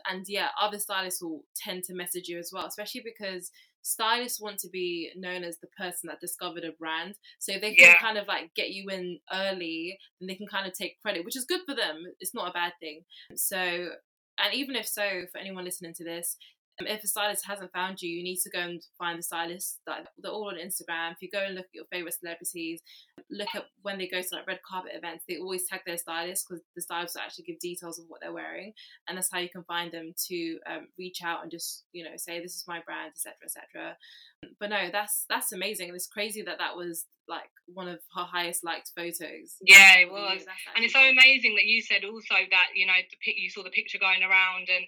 [0.09, 3.51] And yeah, other stylists will tend to message you as well, especially because
[3.83, 7.15] stylists want to be known as the person that discovered a brand.
[7.39, 7.99] So if they can yeah.
[7.99, 11.37] kind of like get you in early, then they can kind of take credit, which
[11.37, 12.05] is good for them.
[12.19, 13.03] It's not a bad thing.
[13.35, 16.37] So, and even if so, for anyone listening to this,
[16.79, 19.79] if a stylist hasn't found you, you need to go and find the stylist.
[19.85, 21.11] That they're all on Instagram.
[21.11, 22.81] If you go and look at your favorite celebrities,
[23.29, 26.45] look at when they go to like red carpet events, they always tag their stylist
[26.47, 28.73] because the stylists actually give details of what they're wearing,
[29.07, 32.11] and that's how you can find them to um, reach out and just you know
[32.17, 33.95] say this is my brand, etc., etc.
[34.59, 38.63] But no, that's that's amazing, it's crazy that that was like one of her highest
[38.63, 39.55] liked photos.
[39.63, 40.43] Yeah, it was,
[40.75, 43.63] and it's so amazing that you said also that you know the pic you saw
[43.63, 44.83] the picture going around and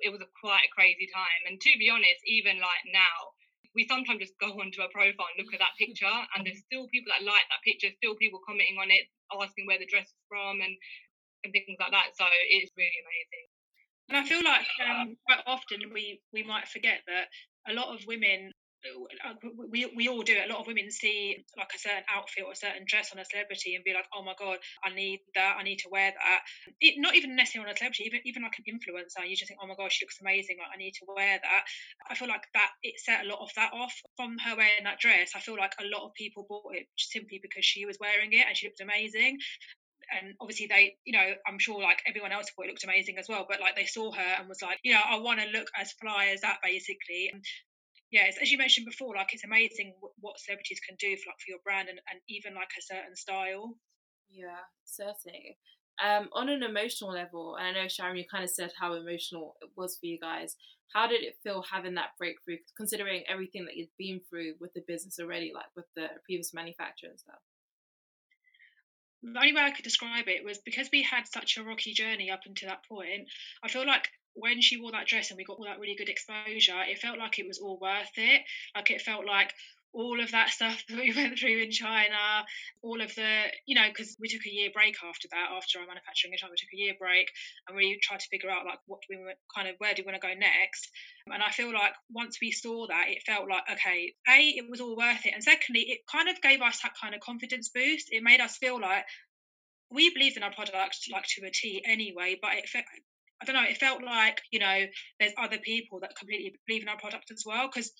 [0.00, 1.42] it was a quite a crazy time.
[1.50, 3.34] And to be honest, even like now,
[3.74, 6.86] we sometimes just go onto a profile and look at that picture, and there's still
[6.88, 10.24] people that like that picture, still people commenting on it, asking where the dress is
[10.30, 10.74] from, and
[11.42, 12.14] and things like that.
[12.14, 12.22] So
[12.54, 13.46] it's really amazing.
[14.10, 17.26] And I feel like um, quite often we we might forget that
[17.66, 18.52] a lot of women
[19.24, 19.34] Uh,
[19.70, 20.48] we, we all do it.
[20.48, 23.24] A lot of women see like a certain outfit or a certain dress on a
[23.24, 25.56] celebrity and be like, oh my god, I need that.
[25.58, 26.40] I need to wear that.
[26.80, 29.28] It, not even necessarily on a celebrity, even even like an influencer.
[29.28, 30.56] You just think, oh my god, she looks amazing.
[30.58, 31.62] Like I need to wear that.
[32.10, 34.98] I feel like that it set a lot of that off from her wearing that
[34.98, 35.32] dress.
[35.34, 38.46] I feel like a lot of people bought it simply because she was wearing it
[38.46, 39.38] and she looked amazing
[40.10, 43.26] and obviously they you know i'm sure like everyone else thought it looked amazing as
[43.28, 45.68] well but like they saw her and was like you know i want to look
[45.78, 47.30] as fly as that basically
[48.12, 51.48] yeah, as you mentioned before, like it's amazing what celebrities can do for like for
[51.48, 53.74] your brand and, and even like a certain style.
[54.30, 55.56] Yeah, certainly.
[56.02, 59.56] Um, on an emotional level, and I know Sharon, you kind of said how emotional
[59.62, 60.56] it was for you guys.
[60.92, 64.84] How did it feel having that breakthrough, considering everything that you'd been through with the
[64.86, 67.40] business already, like with the previous manufacturer and stuff?
[69.22, 72.30] The only way I could describe it was because we had such a rocky journey
[72.30, 73.28] up until that point.
[73.64, 76.08] I feel like when she wore that dress and we got all that really good
[76.08, 78.42] exposure, it felt like it was all worth it.
[78.74, 79.52] Like it felt like
[79.94, 82.44] all of that stuff that we went through in China,
[82.82, 85.86] all of the, you know, because we took a year break after that, after our
[85.86, 87.28] manufacturing in China, we took a year break
[87.68, 90.10] and we tried to figure out like what we were kind of where do we
[90.10, 90.88] want to go next.
[91.26, 94.80] And I feel like once we saw that, it felt like, okay, A, it was
[94.80, 95.34] all worth it.
[95.34, 98.08] And secondly, it kind of gave us that kind of confidence boost.
[98.10, 99.04] It made us feel like
[99.90, 102.86] we believed in our product like to a T anyway, but it felt,
[103.42, 104.86] I don't know, it felt like, you know,
[105.18, 107.66] there's other people that completely believe in our product as well.
[107.66, 107.92] Because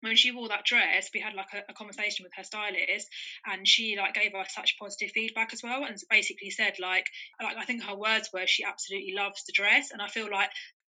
[0.00, 3.08] when she wore that dress, we had like a, a, conversation with her stylist,
[3.46, 7.06] and she like gave us such positive feedback as well, and basically said like,
[7.42, 10.50] like I think her words were she absolutely loves the dress, and I feel like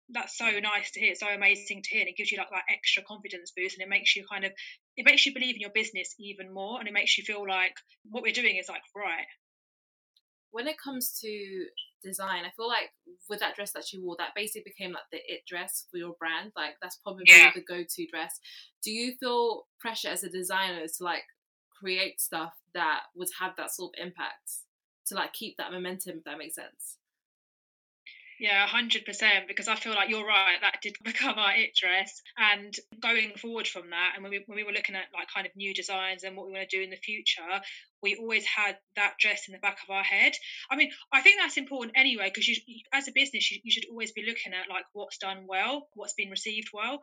[0.10, 0.62] that's so mm.
[0.62, 3.52] nice to hear, so amazing to hear, and it gives you like that extra confidence
[3.56, 4.52] boost, and it makes you kind of
[4.98, 7.74] it makes you believe in your business even more, and it makes you feel like
[8.10, 9.26] what we're doing is like right.
[10.56, 11.66] When it comes to
[12.06, 12.46] design.
[12.46, 12.92] I feel like
[13.30, 16.14] with that dress that she wore, that basically became like the it dress for your
[16.20, 16.52] brand.
[16.56, 17.52] Like that's probably yeah.
[17.54, 18.40] the go-to dress.
[18.84, 21.24] Do you feel pressure as a designer to like
[21.78, 24.52] create stuff that would have that sort of impact
[25.08, 26.20] to like keep that momentum?
[26.20, 26.98] If that makes sense.
[28.40, 29.48] Yeah, hundred percent.
[29.48, 30.58] Because I feel like you're right.
[30.60, 34.58] That did become our it dress, and going forward from that, and when we when
[34.58, 36.84] we were looking at like kind of new designs and what we want to do
[36.84, 37.62] in the future,
[38.04, 40.34] we always had that dress in the back of our head.
[40.70, 42.58] I mean, I think that's important anyway, because you,
[42.94, 46.14] as a business, you, you should always be looking at like what's done well, what's
[46.14, 47.00] been received well.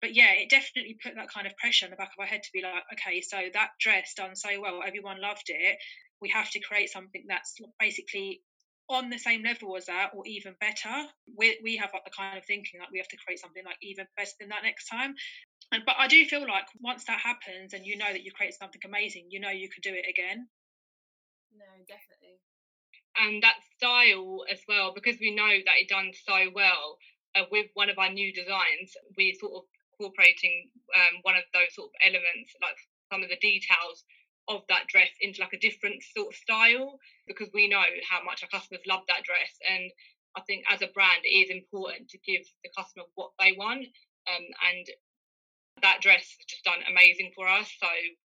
[0.00, 2.42] But yeah, it definitely put that kind of pressure in the back of our head
[2.44, 5.78] to be like, okay, so that dress done so well, everyone loved it.
[6.22, 8.42] We have to create something that's basically
[8.90, 11.06] on the same level as that or even better.
[11.38, 13.78] We, we have like the kind of thinking like we have to create something like
[13.80, 15.14] even better than that next time.
[15.72, 18.54] And but i do feel like once that happens and you know that you create
[18.54, 20.48] something amazing you know you can do it again.
[21.56, 22.42] No definitely.
[23.16, 26.98] And that style as well because we know that it done so well
[27.36, 29.62] uh, with one of our new designs we sort of
[29.94, 32.76] incorporating um, one of those sort of elements like
[33.12, 34.04] some of the details
[34.50, 38.42] of that dress into like a different sort of style because we know how much
[38.42, 39.54] our customers love that dress.
[39.62, 39.90] And
[40.34, 43.86] I think as a brand it is important to give the customer what they want
[44.26, 44.84] um, and
[45.82, 47.70] that dress has just done amazing for us.
[47.78, 47.88] So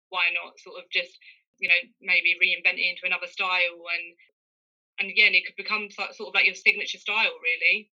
[0.09, 1.19] why not sort of just
[1.59, 4.07] you know maybe reinvent it into another style and
[5.03, 7.91] and again it could become sort of like your signature style really.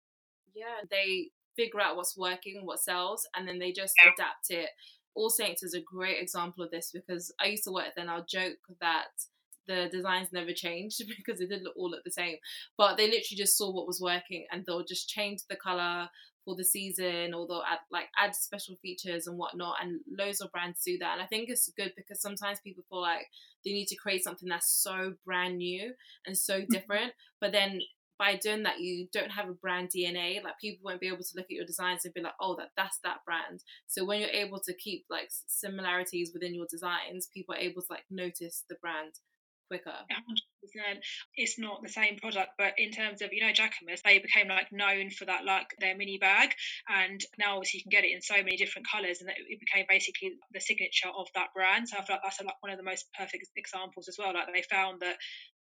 [0.54, 4.12] Yeah they figure out what's working what sells and then they just yeah.
[4.12, 4.70] adapt it
[5.20, 8.26] AllSaints is a great example of this because I used to work there and I'll
[8.26, 9.08] joke that
[9.68, 12.38] the designs never changed because they did look all look the same.
[12.78, 16.10] But they literally just saw what was working and they'll just change the colour
[16.46, 20.52] for the season or they'll add like add special features and whatnot and loads of
[20.52, 23.28] brands do that and i think it's good because sometimes people feel like
[23.64, 25.94] they need to create something that's so brand new
[26.26, 26.72] and so mm-hmm.
[26.72, 27.12] different
[27.42, 27.82] but then
[28.20, 30.44] by doing that you don't have a brand DNA.
[30.44, 32.70] Like people won't be able to look at your designs and be like, oh, that
[32.78, 33.64] that's that brand.
[33.88, 37.88] So when you're able to keep like similarities within your designs, people are able to
[37.90, 39.14] like notice the brand
[39.70, 39.94] quicker.
[40.12, 40.98] 100%.
[41.36, 44.68] It's not the same product, but in terms of, you know, Jacquemus, they became like
[44.72, 46.50] known for that, like their mini bag.
[46.90, 49.86] And now obviously you can get it in so many different colours and it became
[49.88, 51.88] basically the signature of that brand.
[51.88, 54.34] So I feel like that's like one of the most perfect examples as well.
[54.34, 55.18] Like they found that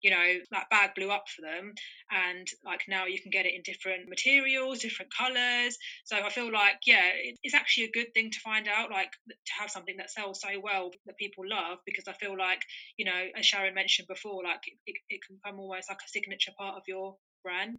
[0.06, 1.74] you know that bag blew up for them
[2.12, 6.51] and like now you can get it in different materials different colors so i feel
[6.53, 7.10] like yeah
[7.41, 10.49] it's actually a good thing to find out like to have something that sells so
[10.62, 12.62] well that people love because i feel like
[12.97, 16.51] you know as sharon mentioned before like it, it can become almost like a signature
[16.56, 17.78] part of your brand.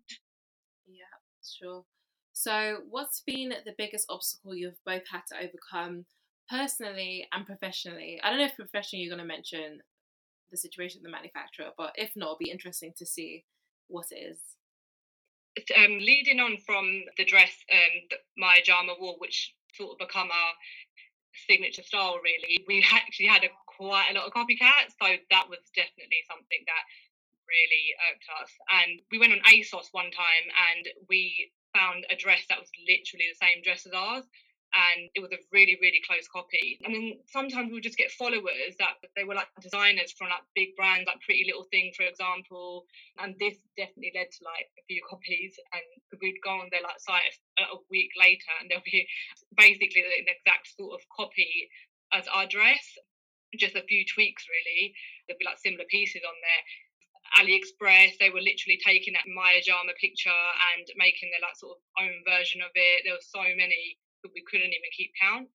[0.88, 1.04] Yeah
[1.44, 1.84] sure
[2.32, 6.04] so what's been the biggest obstacle you've both had to overcome
[6.50, 8.20] personally and professionally?
[8.22, 9.80] I don't know if professionally you're going to mention
[10.50, 13.44] the situation of the manufacturer, but if not, it'll be interesting to see
[13.88, 14.38] what it is.
[15.76, 20.52] Um, leading on from the dress, um, Maya Jama wore, which sort of become our
[21.48, 25.60] signature style, really, we actually had a, quite a lot of copycats, so that was
[25.74, 26.84] definitely something that
[27.48, 28.52] really irked us.
[28.72, 33.28] And we went on ASOS one time, and we found a dress that was literally
[33.32, 34.24] the same dress as ours
[34.76, 36.78] and it was a really really close copy.
[36.84, 40.44] I mean sometimes we would just get followers that they were like designers from like
[40.54, 42.84] big brands like PrettyLittleThing for example
[43.18, 45.84] and this definitely led to like a few copies and
[46.20, 49.08] we'd go on their like site a week later and there'll be
[49.56, 51.68] basically an exact sort of copy
[52.12, 52.98] as our dress
[53.58, 54.92] just a few tweaks really.
[55.26, 56.62] There'll be like similar pieces on there.
[57.42, 60.42] AliExpress, they were literally taking that Maya Jama picture
[60.74, 63.02] and making their like sort of own version of it.
[63.02, 63.98] There were so many
[64.34, 65.48] we couldn't even keep count.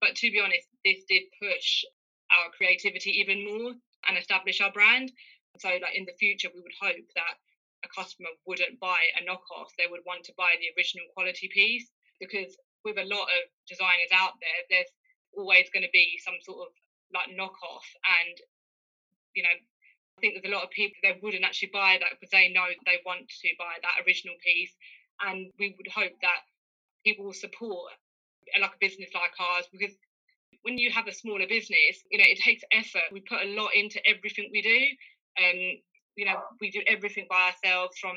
[0.00, 1.84] But to be honest, this did push
[2.30, 3.74] our creativity even more
[4.06, 5.10] and establish our brand.
[5.58, 7.34] So, like in the future, we would hope that
[7.84, 11.90] a customer wouldn't buy a knockoff; they would want to buy the original quality piece.
[12.20, 14.92] Because with a lot of designers out there, there's
[15.36, 16.72] always going to be some sort of
[17.12, 18.36] like knockoff, and
[19.34, 22.30] you know, I think there's a lot of people that wouldn't actually buy that because
[22.30, 24.74] they know they want to buy that original piece.
[25.20, 26.42] And we would hope that
[27.04, 27.92] people will support
[28.60, 29.94] like a business like ours because
[30.62, 33.08] when you have a smaller business, you know, it takes effort.
[33.12, 34.80] We put a lot into everything we do.
[35.38, 35.78] And,
[36.16, 38.16] you know, we do everything by ourselves from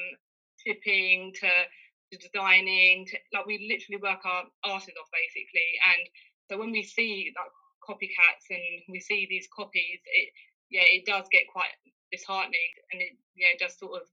[0.65, 5.69] shipping to, to designing to like we literally work our asses off basically.
[5.86, 6.01] And
[6.49, 7.53] so when we see like
[7.86, 10.30] copycats and we see these copies, it
[10.69, 11.72] yeah, it does get quite
[12.11, 14.07] disheartening and it yeah, it does sort of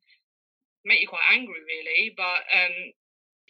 [0.84, 2.14] make you quite angry really.
[2.16, 2.76] But um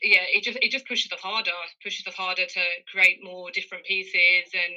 [0.03, 1.51] yeah, it just it just pushes us harder,
[1.83, 4.75] pushes us harder to create more different pieces and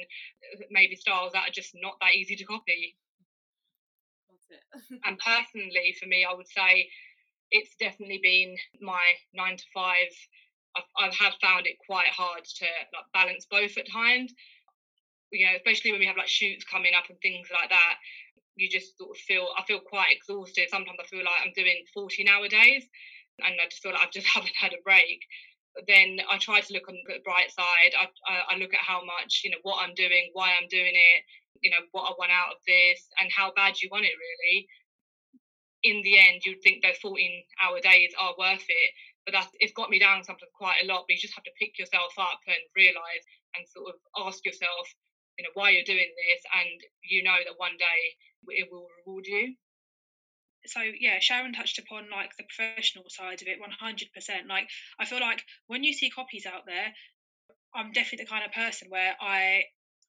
[0.60, 2.96] uh, maybe styles that are just not that easy to copy.
[5.04, 6.88] and personally, for me, I would say
[7.50, 9.02] it's definitely been my
[9.34, 10.10] nine to five.
[10.76, 14.32] I've, I have found it quite hard to like balance both at times.
[15.30, 17.94] You know, especially when we have like shoots coming up and things like that.
[18.56, 20.68] You just sort of feel I feel quite exhausted.
[20.68, 22.84] Sometimes I feel like I'm doing 40 nowadays
[23.40, 25.20] and I just feel like I've just haven't had a break.
[25.74, 27.96] But then I try to look on the bright side.
[27.96, 30.92] I, I, I look at how much, you know, what I'm doing, why I'm doing
[30.92, 31.20] it,
[31.64, 34.68] you know, what I want out of this, and how bad you want it, really.
[35.82, 37.16] In the end, you'd think those 14
[37.64, 38.90] hour days are worth it.
[39.24, 41.08] But that's, it's got me down sometimes quite a lot.
[41.08, 43.24] But you just have to pick yourself up and realize
[43.56, 43.96] and sort of
[44.28, 44.84] ask yourself,
[45.38, 46.42] you know, why you're doing this.
[46.52, 46.76] And
[47.08, 48.00] you know that one day
[48.60, 49.56] it will reward you
[50.66, 55.20] so yeah sharon touched upon like the professional side of it 100% like i feel
[55.20, 56.92] like when you see copies out there
[57.74, 59.62] i'm definitely the kind of person where i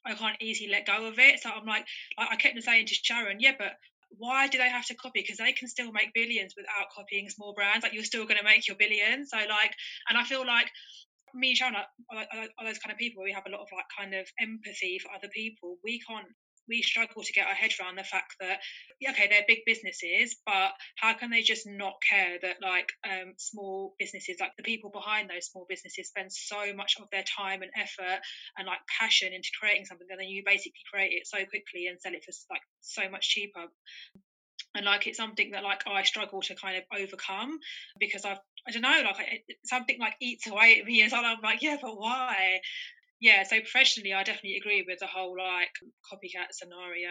[0.05, 1.39] i can't easily let go of it.
[1.39, 1.85] So i'm like
[2.17, 3.73] i kept saying to sharon yeah but
[4.17, 5.21] why do they have to copy?
[5.21, 7.81] Because they can still make billions without copying small brands.
[7.83, 9.31] Like you're still going to make your billions.
[9.31, 9.73] So like
[10.07, 10.69] and i feel like
[11.33, 13.61] me and Sharon are, are, are, those kind of people where we have a lot
[13.61, 15.77] of like kind of empathy for other people.
[15.83, 16.27] We can't
[16.67, 18.59] we struggle to get our head around the fact that
[19.09, 23.95] okay they're big businesses but how can they just not care that like um, small
[23.99, 27.71] businesses like the people behind those small businesses spend so much of their time and
[27.75, 28.21] effort
[28.57, 31.99] and like passion into creating something and then you basically create it so quickly and
[31.99, 33.65] sell it for like so much cheaper?
[34.75, 37.59] And like it's something that like I struggle to kind of overcome
[37.99, 41.41] because I've I don't know like something like eats away at me and so I'm
[41.43, 42.59] like yeah but why
[43.23, 45.71] yeah, so professionally, I definitely agree with the whole like
[46.11, 47.07] copycat scenario.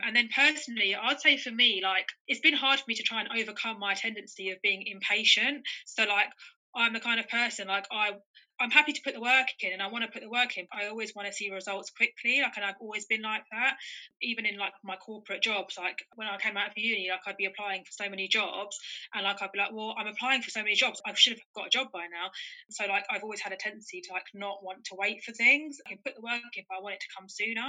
[0.00, 3.22] And then personally, I'd say for me, like it's been hard for me to try
[3.22, 5.62] and overcome my tendency of being impatient.
[5.84, 6.28] So like
[6.76, 8.12] I'm the kind of person like I
[8.60, 10.66] I'm happy to put the work in and I want to put the work in.
[10.72, 12.40] I always want to see results quickly.
[12.42, 13.76] Like, and I've always been like that.
[14.22, 17.36] Even in like my corporate jobs, like when I came out of uni, like I'd
[17.36, 18.78] be applying for so many jobs
[19.14, 21.00] and like I'd be like, well, I'm applying for so many jobs.
[21.06, 22.30] I should have got a job by now.
[22.70, 25.78] So like I've always had a tendency to like not want to wait for things.
[25.86, 27.68] I can put the work in, but I want it to come sooner.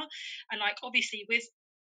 [0.52, 1.44] And like obviously with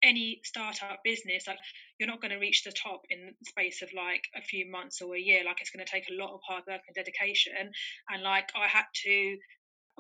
[0.03, 1.59] any startup business, like
[1.99, 5.01] you're not going to reach the top in the space of like a few months
[5.03, 5.43] or a year.
[5.45, 7.53] Like it's going to take a lot of hard work and dedication.
[8.09, 9.37] And like I had to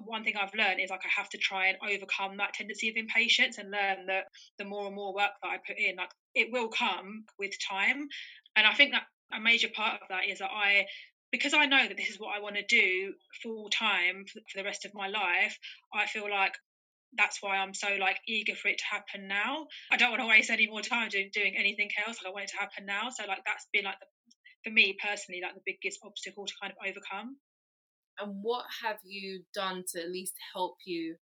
[0.05, 2.97] one thing I've learned is like I have to try and overcome that tendency of
[2.97, 4.27] impatience and learn that
[4.59, 8.09] the more and more work that I put in, like it will come with time.
[8.57, 10.87] And I think that a major part of that is that I
[11.31, 14.65] because I know that this is what I want to do full time for the
[14.65, 15.59] rest of my life,
[15.93, 16.55] I feel like
[17.17, 19.67] that's why I'm so like eager for it to happen now.
[19.91, 22.19] I don't want to waste any more time doing doing anything else.
[22.23, 23.09] Like I want it to happen now.
[23.11, 24.07] So like that's been like the,
[24.65, 27.37] for me personally like the biggest obstacle to kind of overcome.
[28.21, 31.17] And what have you done to at least help you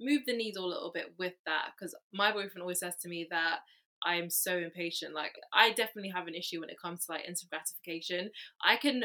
[0.00, 1.70] move the needle a little bit with that?
[1.76, 3.60] Because my boyfriend always says to me that
[4.04, 5.14] I am so impatient.
[5.14, 8.30] Like I definitely have an issue when it comes to like instant gratification.
[8.64, 9.04] I can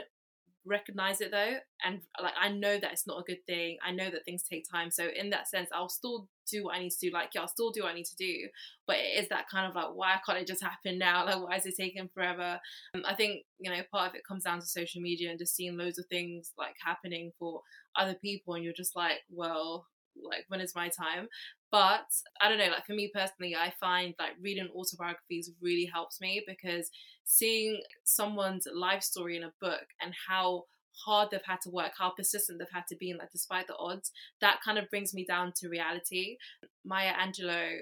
[0.68, 3.78] recognize it though and like i know that it's not a good thing.
[3.86, 4.92] I know that things take time.
[4.92, 7.12] So in that sense i'll still do what i need to do.
[7.12, 8.48] Like yeah i'll still do what i need to do
[8.86, 11.26] but it is that kind of like why can't it just happen now?
[11.26, 12.60] Like why is it taking forever?
[12.94, 15.56] Um, i think you know part of it comes down to social media and just
[15.56, 17.62] seeing loads of things like happening for
[17.96, 19.88] other people and you're just like well
[20.24, 21.28] like when is my time
[21.72, 22.08] but
[22.42, 26.44] i don't know like for me personally i find like reading autobiographies really helps me
[26.48, 26.90] because
[27.26, 30.64] seeing someone's life story in a book and how
[31.06, 33.76] hard they've had to work, how persistent they've had to be, in like despite the
[33.78, 34.12] odds,
[34.42, 36.38] that kind of brings me down to reality.
[36.84, 37.82] Maya Angelou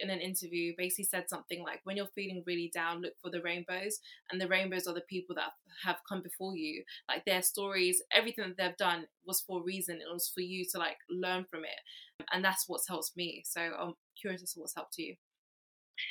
[0.00, 3.42] in an interview basically said something like when you're feeling really down look for the
[3.42, 3.98] rainbows
[4.30, 5.50] and the rainbows are the people that
[5.84, 6.82] have come before you.
[7.08, 9.96] Like their stories everything that they've done was for a reason.
[9.96, 12.26] It was for you to like learn from it.
[12.32, 13.42] And that's what's helped me.
[13.46, 15.14] So i'm curious as to what's helped you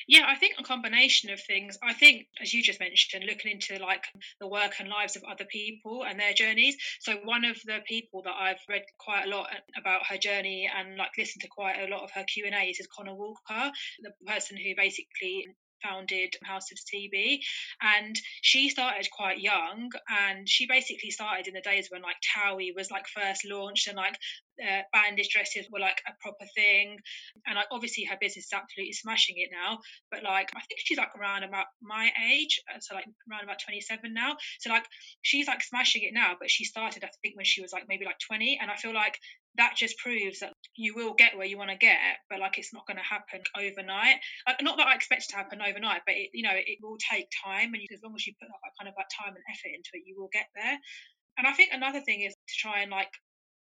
[0.08, 1.78] yeah, I think a combination of things.
[1.84, 4.04] I think, as you just mentioned, looking into like
[4.40, 6.76] the work and lives of other people and their journeys.
[7.00, 10.98] So one of the people that I've read quite a lot about her journey and
[10.98, 13.72] like listened to quite a lot of her Q and A's is Conna Walker,
[14.02, 15.46] the person who basically
[15.84, 17.40] founded House of CB.
[17.82, 22.76] And she started quite young and she basically started in the days when like Towie
[22.76, 24.18] was like first launched and like
[24.62, 26.98] uh, bandage dresses were like a proper thing.
[27.48, 29.80] And like obviously her business is absolutely smashing it now.
[30.12, 33.60] But like I think she's like around about my age, uh, so like around about
[33.60, 34.36] 27 now.
[34.60, 34.86] So like
[35.22, 38.06] she's like smashing it now, but she started I think when she was like maybe
[38.06, 38.60] like 20.
[38.62, 39.18] And I feel like
[39.58, 42.00] that just proves that you will get where you want to get,
[42.30, 44.16] but like it's not going to happen overnight.
[44.62, 47.28] Not that I expect it to happen overnight, but it, you know, it will take
[47.44, 48.48] time, and as long as you put
[48.80, 50.80] kind of like time and effort into it, you will get there.
[51.38, 53.12] And I think another thing is to try and like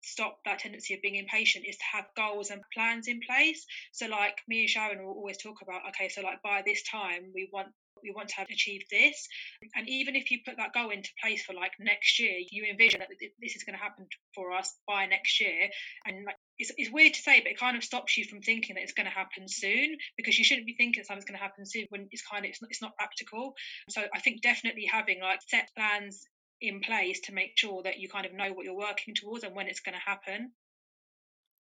[0.01, 3.65] stop that tendency of being impatient is to have goals and plans in place.
[3.93, 7.31] So like me and Sharon will always talk about, okay, so like by this time
[7.35, 7.69] we want
[8.03, 9.29] we want to have achieved this.
[9.75, 13.01] And even if you put that goal into place for like next year, you envision
[13.01, 13.09] that
[13.41, 15.69] this is going to happen for us by next year.
[16.07, 18.75] And like, it's, it's weird to say, but it kind of stops you from thinking
[18.75, 21.65] that it's going to happen soon because you shouldn't be thinking something's going to happen
[21.67, 23.55] soon when it's kind of it's not, it's not practical.
[23.89, 26.25] So I think definitely having like set plans
[26.61, 29.55] in place to make sure that you kind of know what you're working towards and
[29.55, 30.53] when it's going to happen.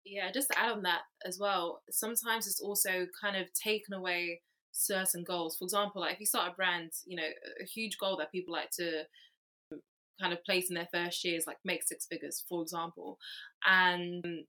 [0.05, 4.41] Yeah, just to add on that as well, sometimes it's also kind of taken away
[4.79, 5.57] certain goals.
[5.57, 7.29] For example, like if you start a brand, you know,
[7.61, 9.03] a huge goal that people like to
[10.20, 13.18] kind of place in their first year is like make six figures, for example.
[13.66, 14.45] And um,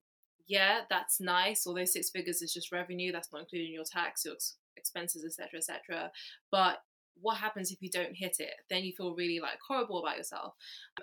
[0.48, 1.66] yeah, that's nice.
[1.66, 4.36] Although six figures is just revenue, that's not including your tax, your
[4.78, 6.12] expenses, etc., etc.
[6.52, 6.78] But
[7.22, 8.54] what happens if you don't hit it?
[8.70, 10.54] Then you feel really like horrible about yourself.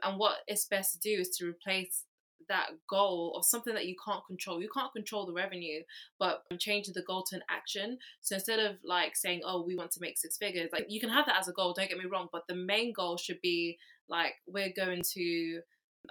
[0.02, 2.04] And what it's best to do is to replace
[2.48, 4.60] that goal of something that you can't control.
[4.60, 5.82] You can't control the revenue,
[6.18, 7.98] but changing the goal to an action.
[8.20, 11.10] So instead of like saying, "Oh, we want to make six figures," like you can
[11.10, 11.72] have that as a goal.
[11.72, 13.78] Don't get me wrong, but the main goal should be
[14.08, 15.60] like we're going to,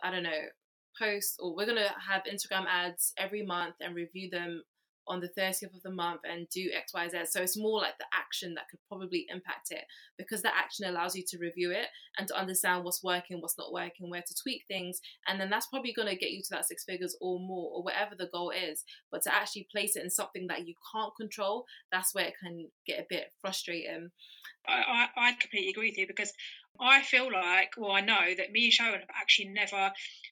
[0.04, 0.50] I don't know,
[1.00, 4.64] post or we're gonna have Instagram ads every month and review them
[5.08, 7.28] on the 30th of the month and do XYZ.
[7.28, 9.84] So it's more like the action that could probably impact it
[10.18, 11.88] because that action allows you to review it
[12.18, 15.02] and to understand what's working, what's not working, where to tweak things.
[15.28, 17.84] And then that's probably going to get you to that six figures or more or
[17.84, 18.84] whatever the goal is.
[19.12, 22.68] But to actually place it in something that you can't control, that's where it can
[22.88, 24.12] get a bit frustrating.
[24.68, 26.34] I, I, I completely agree with you because
[26.80, 29.92] I feel like, well, I know that me and Sharon have actually never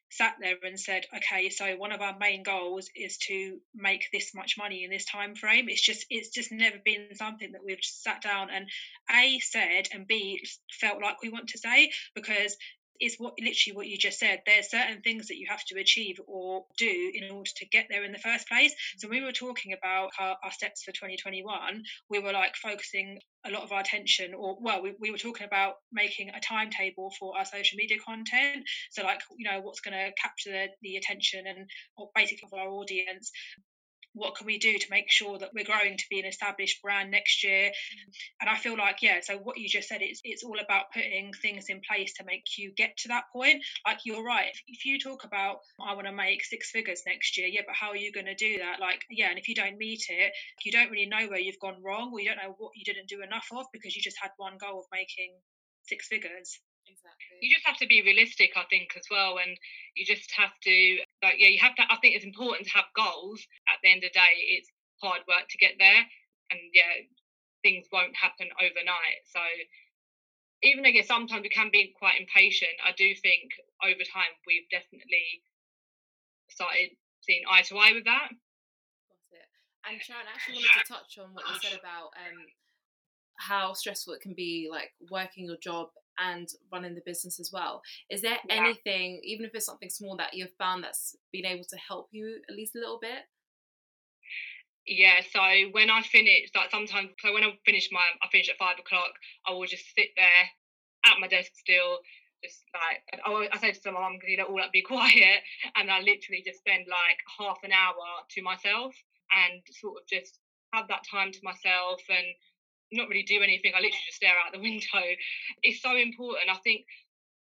[0.09, 4.33] sat there and said, okay, so one of our main goals is to make this
[4.35, 5.69] much money in this time frame.
[5.69, 8.67] It's just it's just never been something that we've sat down and
[9.11, 10.41] A said and B
[10.79, 12.55] felt like we want to say because
[13.01, 14.41] is what literally what you just said.
[14.45, 18.03] There's certain things that you have to achieve or do in order to get there
[18.03, 18.73] in the first place.
[18.97, 21.83] So we were talking about our, our steps for 2021.
[22.09, 25.45] We were like focusing a lot of our attention, or well, we, we were talking
[25.45, 28.63] about making a timetable for our social media content.
[28.91, 31.67] So like you know what's going to capture the, the attention and
[32.15, 33.31] basically of our audience
[34.13, 37.11] what can we do to make sure that we're growing to be an established brand
[37.11, 37.69] next year?
[37.69, 38.13] Mm.
[38.41, 41.33] And i feel like yeah so what you just said it's it's all about putting
[41.33, 43.63] things in place to make you get to that point.
[43.85, 44.47] Like you're right.
[44.47, 47.75] If, if you talk about i want to make six figures next year yeah but
[47.75, 48.79] how are you going to do that?
[48.79, 50.33] Like yeah and if you don't meet it
[50.63, 53.09] you don't really know where you've gone wrong or you don't know what you didn't
[53.09, 55.33] do enough of because you just had one goal of making
[55.87, 56.59] six figures
[56.93, 57.41] Exactly.
[57.41, 59.57] You just have to be realistic, I think, as well, and
[59.95, 60.75] you just have to,
[61.25, 61.83] like, yeah, you have to.
[61.89, 63.41] I think it's important to have goals.
[63.67, 64.69] At the end of the day, it's
[65.01, 66.05] hard work to get there,
[66.51, 67.09] and yeah,
[67.63, 69.25] things won't happen overnight.
[69.25, 69.41] So,
[70.63, 73.51] even though sometimes we can be quite impatient, I do think
[73.83, 75.43] over time we've definitely
[76.49, 78.29] started seeing eye to eye with that.
[79.85, 82.39] And Sharon, I actually wanted to touch on what you said about um,
[83.37, 85.89] how stressful it can be, like working your job
[86.19, 87.81] and running the business as well.
[88.09, 88.55] Is there yeah.
[88.55, 92.39] anything, even if it's something small, that you've found that's been able to help you
[92.49, 93.25] at least a little bit?
[94.85, 95.39] Yeah, so
[95.71, 99.11] when I finish, like sometimes, so when I finish my, I finish at five o'clock,
[99.47, 100.43] I will just sit there
[101.05, 101.99] at my desk still,
[102.43, 105.39] just like, I, I say to my mum, you know, all that be quiet,
[105.75, 108.93] and I literally just spend like half an hour to myself
[109.31, 110.39] and sort of just
[110.73, 112.27] have that time to myself and
[112.93, 113.73] not really do anything.
[113.73, 115.03] I literally just stare out the window.
[115.61, 116.49] It's so important.
[116.49, 116.85] I think,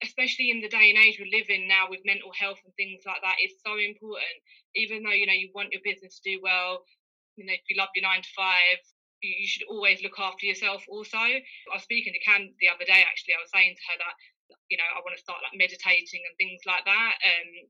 [0.03, 3.03] especially in the day and age we live in now with mental health and things
[3.05, 4.37] like that, it's so important.
[4.75, 6.85] Even though you know you want your business to do well,
[7.35, 8.79] you know if you love your nine to five,
[9.21, 10.83] you, should always look after yourself.
[10.87, 13.03] Also, I was speaking to Cam the other day.
[13.03, 14.15] Actually, I was saying to her that
[14.71, 17.15] you know I want to start like meditating and things like that.
[17.23, 17.67] Um,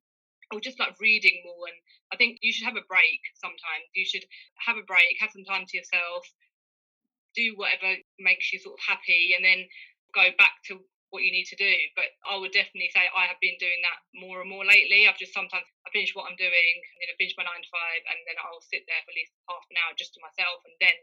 [0.52, 1.78] or just like reading more and
[2.12, 4.26] i think you should have a break sometimes you should
[4.58, 6.26] have a break have some time to yourself
[7.36, 9.66] do whatever makes you sort of happy and then
[10.14, 11.74] go back to what you need to do.
[11.98, 15.06] But I would definitely say I have been doing that more and more lately.
[15.06, 18.02] I've just sometimes I finish what I'm doing, you know, finish my nine to five,
[18.10, 20.78] and then I'll sit there for at least half an hour just to myself, and
[20.82, 20.98] then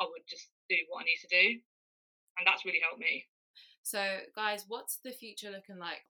[0.00, 1.44] I would just do what I need to do,
[2.40, 3.28] and that's really helped me.
[3.84, 4.00] So,
[4.36, 6.04] guys, what's the future looking like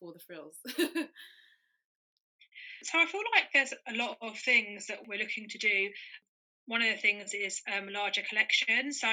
[0.00, 0.56] for the frills?
[2.88, 5.90] so I feel like there's a lot of things that we're looking to do
[6.68, 9.00] one of the things is um, larger collections.
[9.00, 9.08] So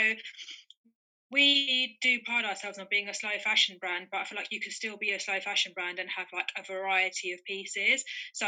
[1.31, 4.61] we do pride ourselves on being a slow fashion brand, but I feel like you
[4.61, 8.03] can still be a slow fashion brand and have like a variety of pieces.
[8.33, 8.47] So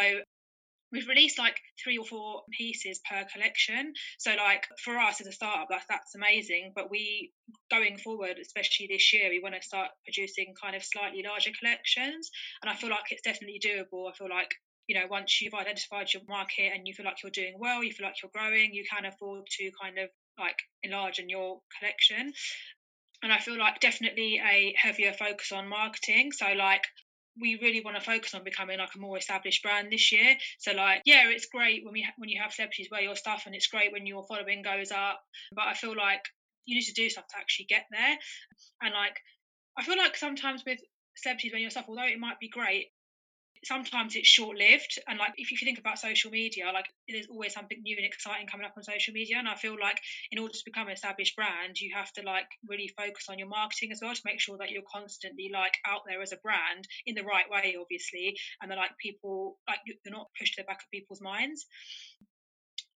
[0.91, 5.31] we've released like three or four pieces per collection so like for us as a
[5.31, 7.31] startup that's that's amazing but we
[7.69, 12.29] going forward especially this year we want to start producing kind of slightly larger collections
[12.61, 14.49] and i feel like it's definitely doable i feel like
[14.87, 17.91] you know, once you've identified your market and you feel like you're doing well, you
[17.91, 20.09] feel like you're growing, you can afford to kind of
[20.39, 22.33] like enlarge in your collection.
[23.23, 26.31] And I feel like definitely a heavier focus on marketing.
[26.31, 26.83] So like
[27.39, 30.35] we really want to focus on becoming like a more established brand this year.
[30.59, 33.43] So like, yeah, it's great when we ha- when you have celebrities wear your stuff,
[33.45, 35.21] and it's great when your following goes up.
[35.53, 36.21] But I feel like
[36.65, 38.17] you need to do stuff to actually get there.
[38.81, 39.17] And like,
[39.77, 40.79] I feel like sometimes with
[41.15, 42.87] celebrities when your stuff, although it might be great,
[43.67, 44.99] sometimes it's short lived.
[45.07, 48.47] And like if you think about social media, like there's always something new and exciting
[48.47, 49.37] coming up on social media.
[49.37, 49.99] And I feel like
[50.31, 53.47] in order to become an established brand, you have to like really focus on your
[53.47, 56.87] marketing as well to make sure that you're constantly like out there as a brand
[57.05, 60.65] in the right way, obviously, and that like people like you're not pushed to the
[60.65, 61.65] back of people's minds.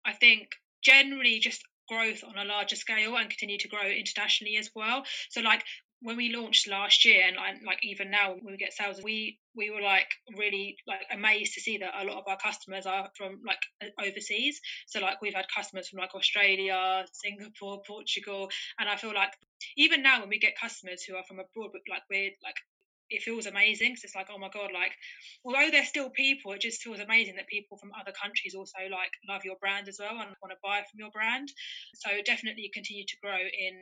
[0.06, 0.50] I think
[0.84, 5.04] generally just growth on a larger scale and continue to grow internationally as well.
[5.30, 5.64] So like
[6.02, 7.36] when we launched last year and
[7.66, 11.62] like, even now when we get sales we we were like really like amazed to
[11.62, 13.60] see that a lot of our customers are from like
[14.00, 14.60] overseas.
[14.88, 18.50] So like we've had customers from like australia singapore portugal
[18.80, 19.34] and i feel like
[19.78, 22.56] even now when we get customers who are from abroad like we're like
[23.12, 23.92] it feels amazing.
[23.92, 24.94] Because it's like oh my god like
[25.46, 29.12] although they're still people it just feels amazing that people from other countries also like
[29.30, 31.50] love your brand as well and want to buy from your brand.
[31.96, 33.74] So definitely continue to grow in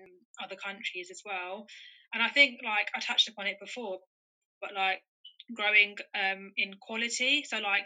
[0.44, 1.68] other countries as well
[2.14, 4.00] and I think like I touched upon it before,
[4.62, 5.02] but like
[5.56, 7.44] growing um, in quality.
[7.48, 7.86] So like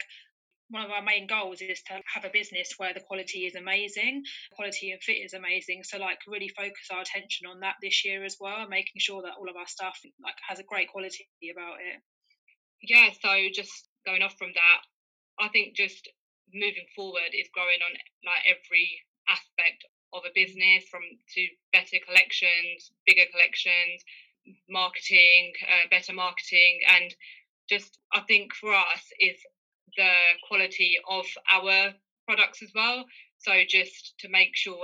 [0.70, 4.22] one of our main goals is to have a business where the quality is amazing,
[4.52, 5.82] quality and fit is amazing.
[5.84, 9.36] So like really focus our attention on that this year as well, making sure that
[9.38, 12.00] all of our stuff like has a great quality about it.
[12.82, 14.80] Yeah, so just going off from that,
[15.40, 16.08] I think just
[16.52, 17.92] moving forward is growing on
[18.24, 18.88] like every
[19.28, 19.84] aspect
[20.14, 21.02] of a business from
[21.34, 21.42] to
[21.72, 24.04] better collections, bigger collections,
[24.68, 27.14] marketing, uh, better marketing, and
[27.68, 29.36] just I think for us is
[29.96, 30.12] the
[30.48, 31.94] quality of our
[32.26, 33.04] products as well.
[33.38, 34.78] So just to make sure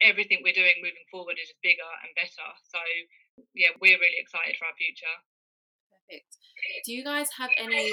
[0.00, 2.48] everything we're doing moving forward is bigger and better.
[2.68, 2.78] So
[3.54, 5.16] yeah, we're really excited for our future.
[6.08, 6.36] Perfect.
[6.84, 7.92] Do you guys have any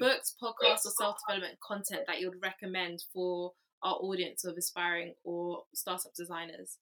[0.00, 3.52] books, podcasts, or self development content that you'd recommend for
[3.82, 6.78] our audience of aspiring or startup designers?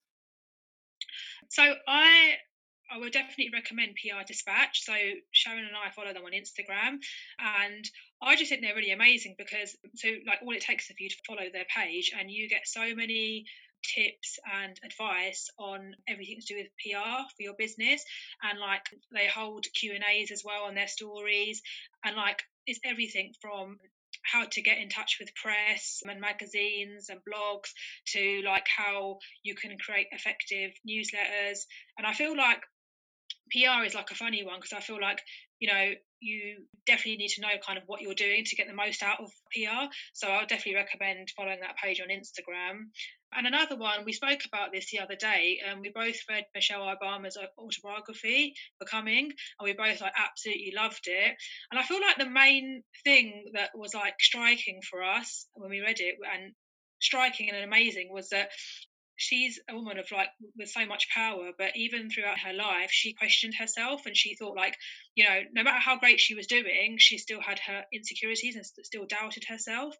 [1.48, 2.34] So I
[2.92, 4.84] I would definitely recommend PR Dispatch.
[4.84, 4.92] So
[5.30, 6.98] Sharon and I follow them on Instagram,
[7.38, 7.84] and
[8.20, 11.10] I just think they're really amazing because so like all it takes is for you
[11.10, 13.46] to follow their page, and you get so many
[13.82, 18.04] tips and advice on everything to do with PR for your business,
[18.42, 18.82] and like
[19.12, 21.62] they hold Q and A's as well on their stories,
[22.04, 23.78] and like it's everything from
[24.22, 27.70] how to get in touch with press and magazines and blogs
[28.08, 31.60] to like how you can create effective newsletters.
[31.98, 32.60] And i feel like
[33.50, 35.20] PR is like a funny one because I feel like
[35.60, 38.74] you know you definitely need to know kind of what you're doing to get the
[38.74, 39.90] most out of PR.
[40.12, 42.90] So I'll definitely recommend following that page on Instagram.
[43.32, 45.60] And another one, we spoke about this the other day.
[45.66, 51.06] and we both read Michelle Obama's uh, autobiography, Becoming, and we both like absolutely loved
[51.06, 51.36] it.
[51.70, 55.80] And I feel like the main thing that was like striking for us when we
[55.80, 56.52] read it and
[57.00, 58.50] striking and amazing was that
[59.20, 63.12] she's a woman of like with so much power but even throughout her life she
[63.12, 64.76] questioned herself and she thought like
[65.14, 68.64] you know no matter how great she was doing she still had her insecurities and
[68.64, 69.94] still doubted herself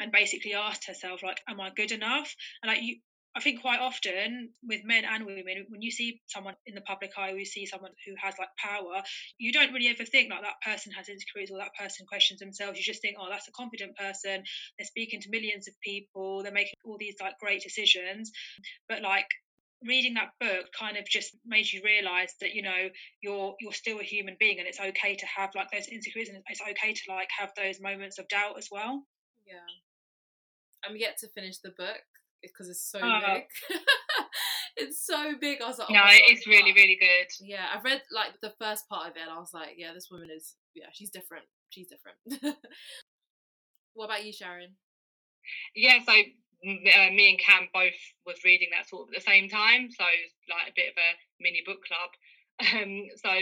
[0.00, 2.34] and basically asked herself like am i good enough?
[2.62, 2.96] And like you
[3.36, 7.10] I think quite often with men and women, when you see someone in the public
[7.18, 9.02] eye, or you see someone who has like power,
[9.38, 12.78] you don't really ever think like that person has insecurities or that person questions themselves.
[12.78, 14.44] You just think, oh, that's a confident person.
[14.78, 16.42] They're speaking to millions of people.
[16.42, 18.30] They're making all these like great decisions.
[18.88, 19.26] But like
[19.86, 22.88] reading that book kind of just made you realize that you know
[23.22, 26.42] you're you're still a human being and it's okay to have like those insecurities and
[26.48, 29.02] it's okay to like have those moments of doubt as well
[29.46, 32.00] yeah i'm yet to finish the book
[32.52, 33.20] because it's so oh.
[33.26, 33.44] big.
[34.76, 35.60] it's so big.
[35.62, 37.28] I was like, oh no, it's really, really good.
[37.40, 40.08] Yeah, I've read like the first part of it, and I was like, yeah, this
[40.10, 41.44] woman is, yeah, she's different.
[41.70, 42.56] She's different.
[43.94, 44.74] what about you, Sharon?
[45.74, 49.48] Yeah, so uh, me and Cam both was reading that sort of at the same
[49.48, 50.04] time, so
[50.48, 52.10] like a bit of a mini book club.
[52.54, 53.34] Um, so,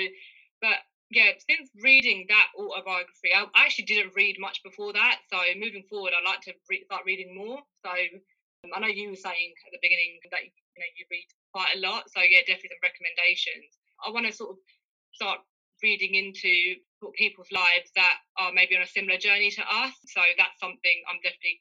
[0.62, 0.80] but
[1.11, 5.18] yeah, since reading that autobiography, I actually didn't read much before that.
[5.30, 7.59] So moving forward, I'd like to re- start reading more.
[7.84, 7.92] So
[8.70, 11.82] I know you were saying at the beginning that you know you read quite a
[11.82, 13.74] lot, so yeah, definitely some recommendations.
[13.98, 14.58] I want to sort of
[15.10, 15.42] start
[15.82, 16.78] reading into
[17.18, 19.90] people's lives that are maybe on a similar journey to us.
[20.06, 21.58] So that's something I'm definitely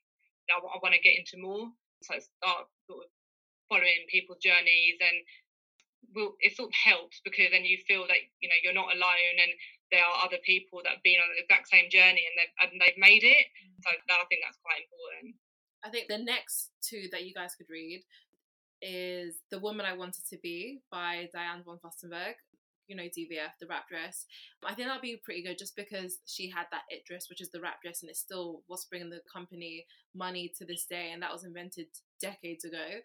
[0.54, 1.74] I, I want to get into more.
[2.06, 3.10] So start sort of
[3.66, 5.18] following people's journeys and
[6.14, 9.38] will it sort of helps because then you feel that you know you're not alone
[9.42, 9.54] and
[9.90, 12.72] there are other people that have been on the exact same journey and they've, and
[12.80, 13.46] they've made it.
[13.60, 13.76] Mm.
[13.84, 15.36] So that, I think that's quite important.
[15.84, 18.04] I think the next two that you guys could read
[18.82, 22.34] is The Woman I Wanted to Be by Diane von Furstenberg.
[22.88, 24.26] You know, DVF, the wrap dress.
[24.66, 27.50] I think that'll be pretty good just because she had that it dress, which is
[27.52, 31.12] the wrap dress, and it's still what's bringing the company money to this day.
[31.14, 31.86] And that was invented
[32.20, 33.00] decades ago.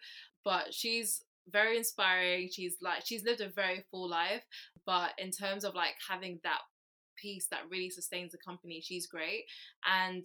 [0.45, 2.49] But she's very inspiring.
[2.53, 4.43] She's like she's lived a very full life,
[4.85, 6.63] but in terms of like having that
[7.17, 9.45] piece that really sustains the company, she's great.
[9.87, 10.25] And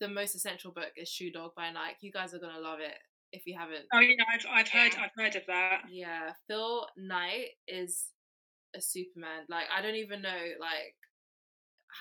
[0.00, 2.06] the most essential book is Shoe Dog by Nike.
[2.06, 2.96] You guys are gonna love it
[3.32, 3.86] if you haven't.
[3.92, 4.92] Oh yeah, I've I've heard.
[4.98, 5.82] I've heard of that.
[5.90, 8.06] Yeah, Phil Knight is
[8.74, 9.44] a Superman.
[9.48, 10.96] Like I don't even know like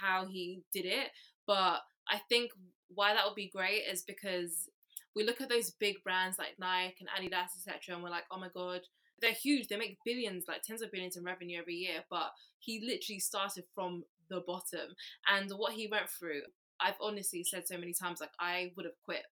[0.02, 1.10] how he did it,
[1.48, 2.52] but I think
[2.90, 4.70] why that would be great is because
[5.16, 8.40] we look at those big brands like Nike and Adidas, etc., and we're like, oh
[8.40, 8.82] my god,
[9.22, 9.68] they're huge.
[9.68, 12.04] They make billions, like tens of billions in revenue every year.
[12.10, 14.96] But he literally started from the bottom,
[15.28, 16.42] and what he went through,
[16.80, 19.24] I've honestly said so many times, like I would have quit.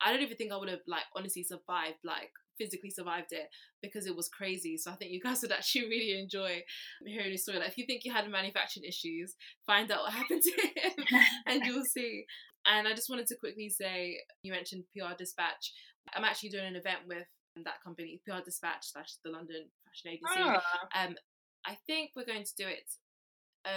[0.00, 3.48] I don't even think I would have like honestly survived, like physically survived it
[3.82, 4.76] because it was crazy.
[4.76, 6.62] So I think you guys would actually really enjoy
[7.04, 7.58] hearing his story.
[7.58, 9.34] Like if you think you had manufacturing issues,
[9.66, 12.24] find out what happened to him, and you'll see.
[12.66, 15.72] And I just wanted to quickly say, you mentioned PR Dispatch.
[16.14, 17.26] I'm actually doing an event with
[17.64, 20.60] that company, PR Dispatch slash the London Fashion Agency.
[20.94, 21.04] Ah.
[21.04, 21.14] Um,
[21.66, 22.90] I think we're going to do it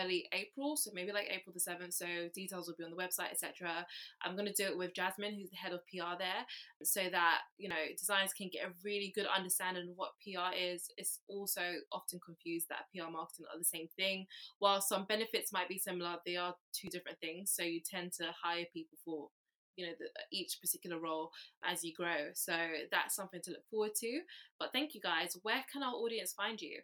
[0.02, 1.94] early April, so maybe like April the 7th.
[1.94, 3.86] So details will be on the website, etc.
[4.24, 6.46] I'm going to do it with Jasmine, who's the head of PR there,
[6.84, 10.90] so that you know designers can get a really good understanding of what PR is.
[10.98, 11.62] It's also
[11.92, 14.28] often confused that PR marketing are the same thing.
[14.60, 17.52] While some benefits might be similar, they are two different things.
[17.52, 19.30] So you tend to hire people for
[19.78, 21.32] you know the, each particular role
[21.64, 22.54] as you grow so
[22.92, 24.22] that's something to look forward to
[24.60, 26.82] but thank you guys where can our audience find you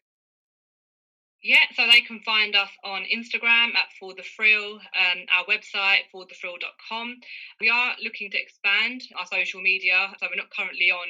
[1.44, 6.08] yeah, so they can find us on Instagram at For the Frill, um, our website,
[6.08, 7.20] forthefrill.com.
[7.60, 11.08] We are looking to expand our social media, so we're not currently on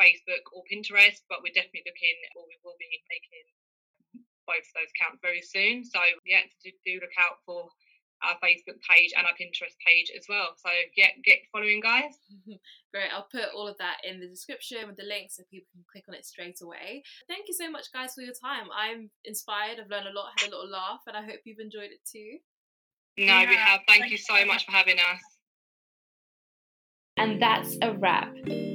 [0.00, 3.44] Facebook or Pinterest, but we're definitely looking, or we will be making
[4.48, 5.84] both those accounts very soon.
[5.84, 7.68] So, yeah, do, do look out for
[8.22, 10.48] our Facebook page and our Pinterest page as well.
[10.56, 12.18] So get get following, guys.
[12.92, 13.10] Great.
[13.14, 16.04] I'll put all of that in the description with the link so people can click
[16.08, 17.02] on it straight away.
[17.28, 18.68] Thank you so much, guys, for your time.
[18.74, 19.78] I'm inspired.
[19.80, 22.38] I've learned a lot, had a little laugh, and I hope you've enjoyed it too.
[23.18, 23.50] No, yeah.
[23.50, 23.80] we have.
[23.88, 25.20] Thank, Thank you so much for having us.
[27.16, 28.32] And that's a wrap.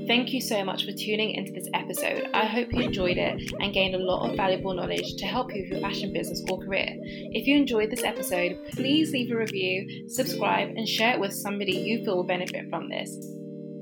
[0.08, 2.30] Thank you so much for tuning into this episode.
[2.34, 5.62] I hope you enjoyed it and gained a lot of valuable knowledge to help you
[5.62, 6.90] with your fashion business or career.
[6.90, 11.74] If you enjoyed this episode, please leave a review, subscribe, and share it with somebody
[11.74, 13.18] you feel will benefit from this.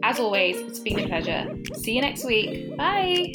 [0.03, 1.47] As always, it's been a pleasure.
[1.75, 2.75] See you next week.
[2.77, 3.33] Bye.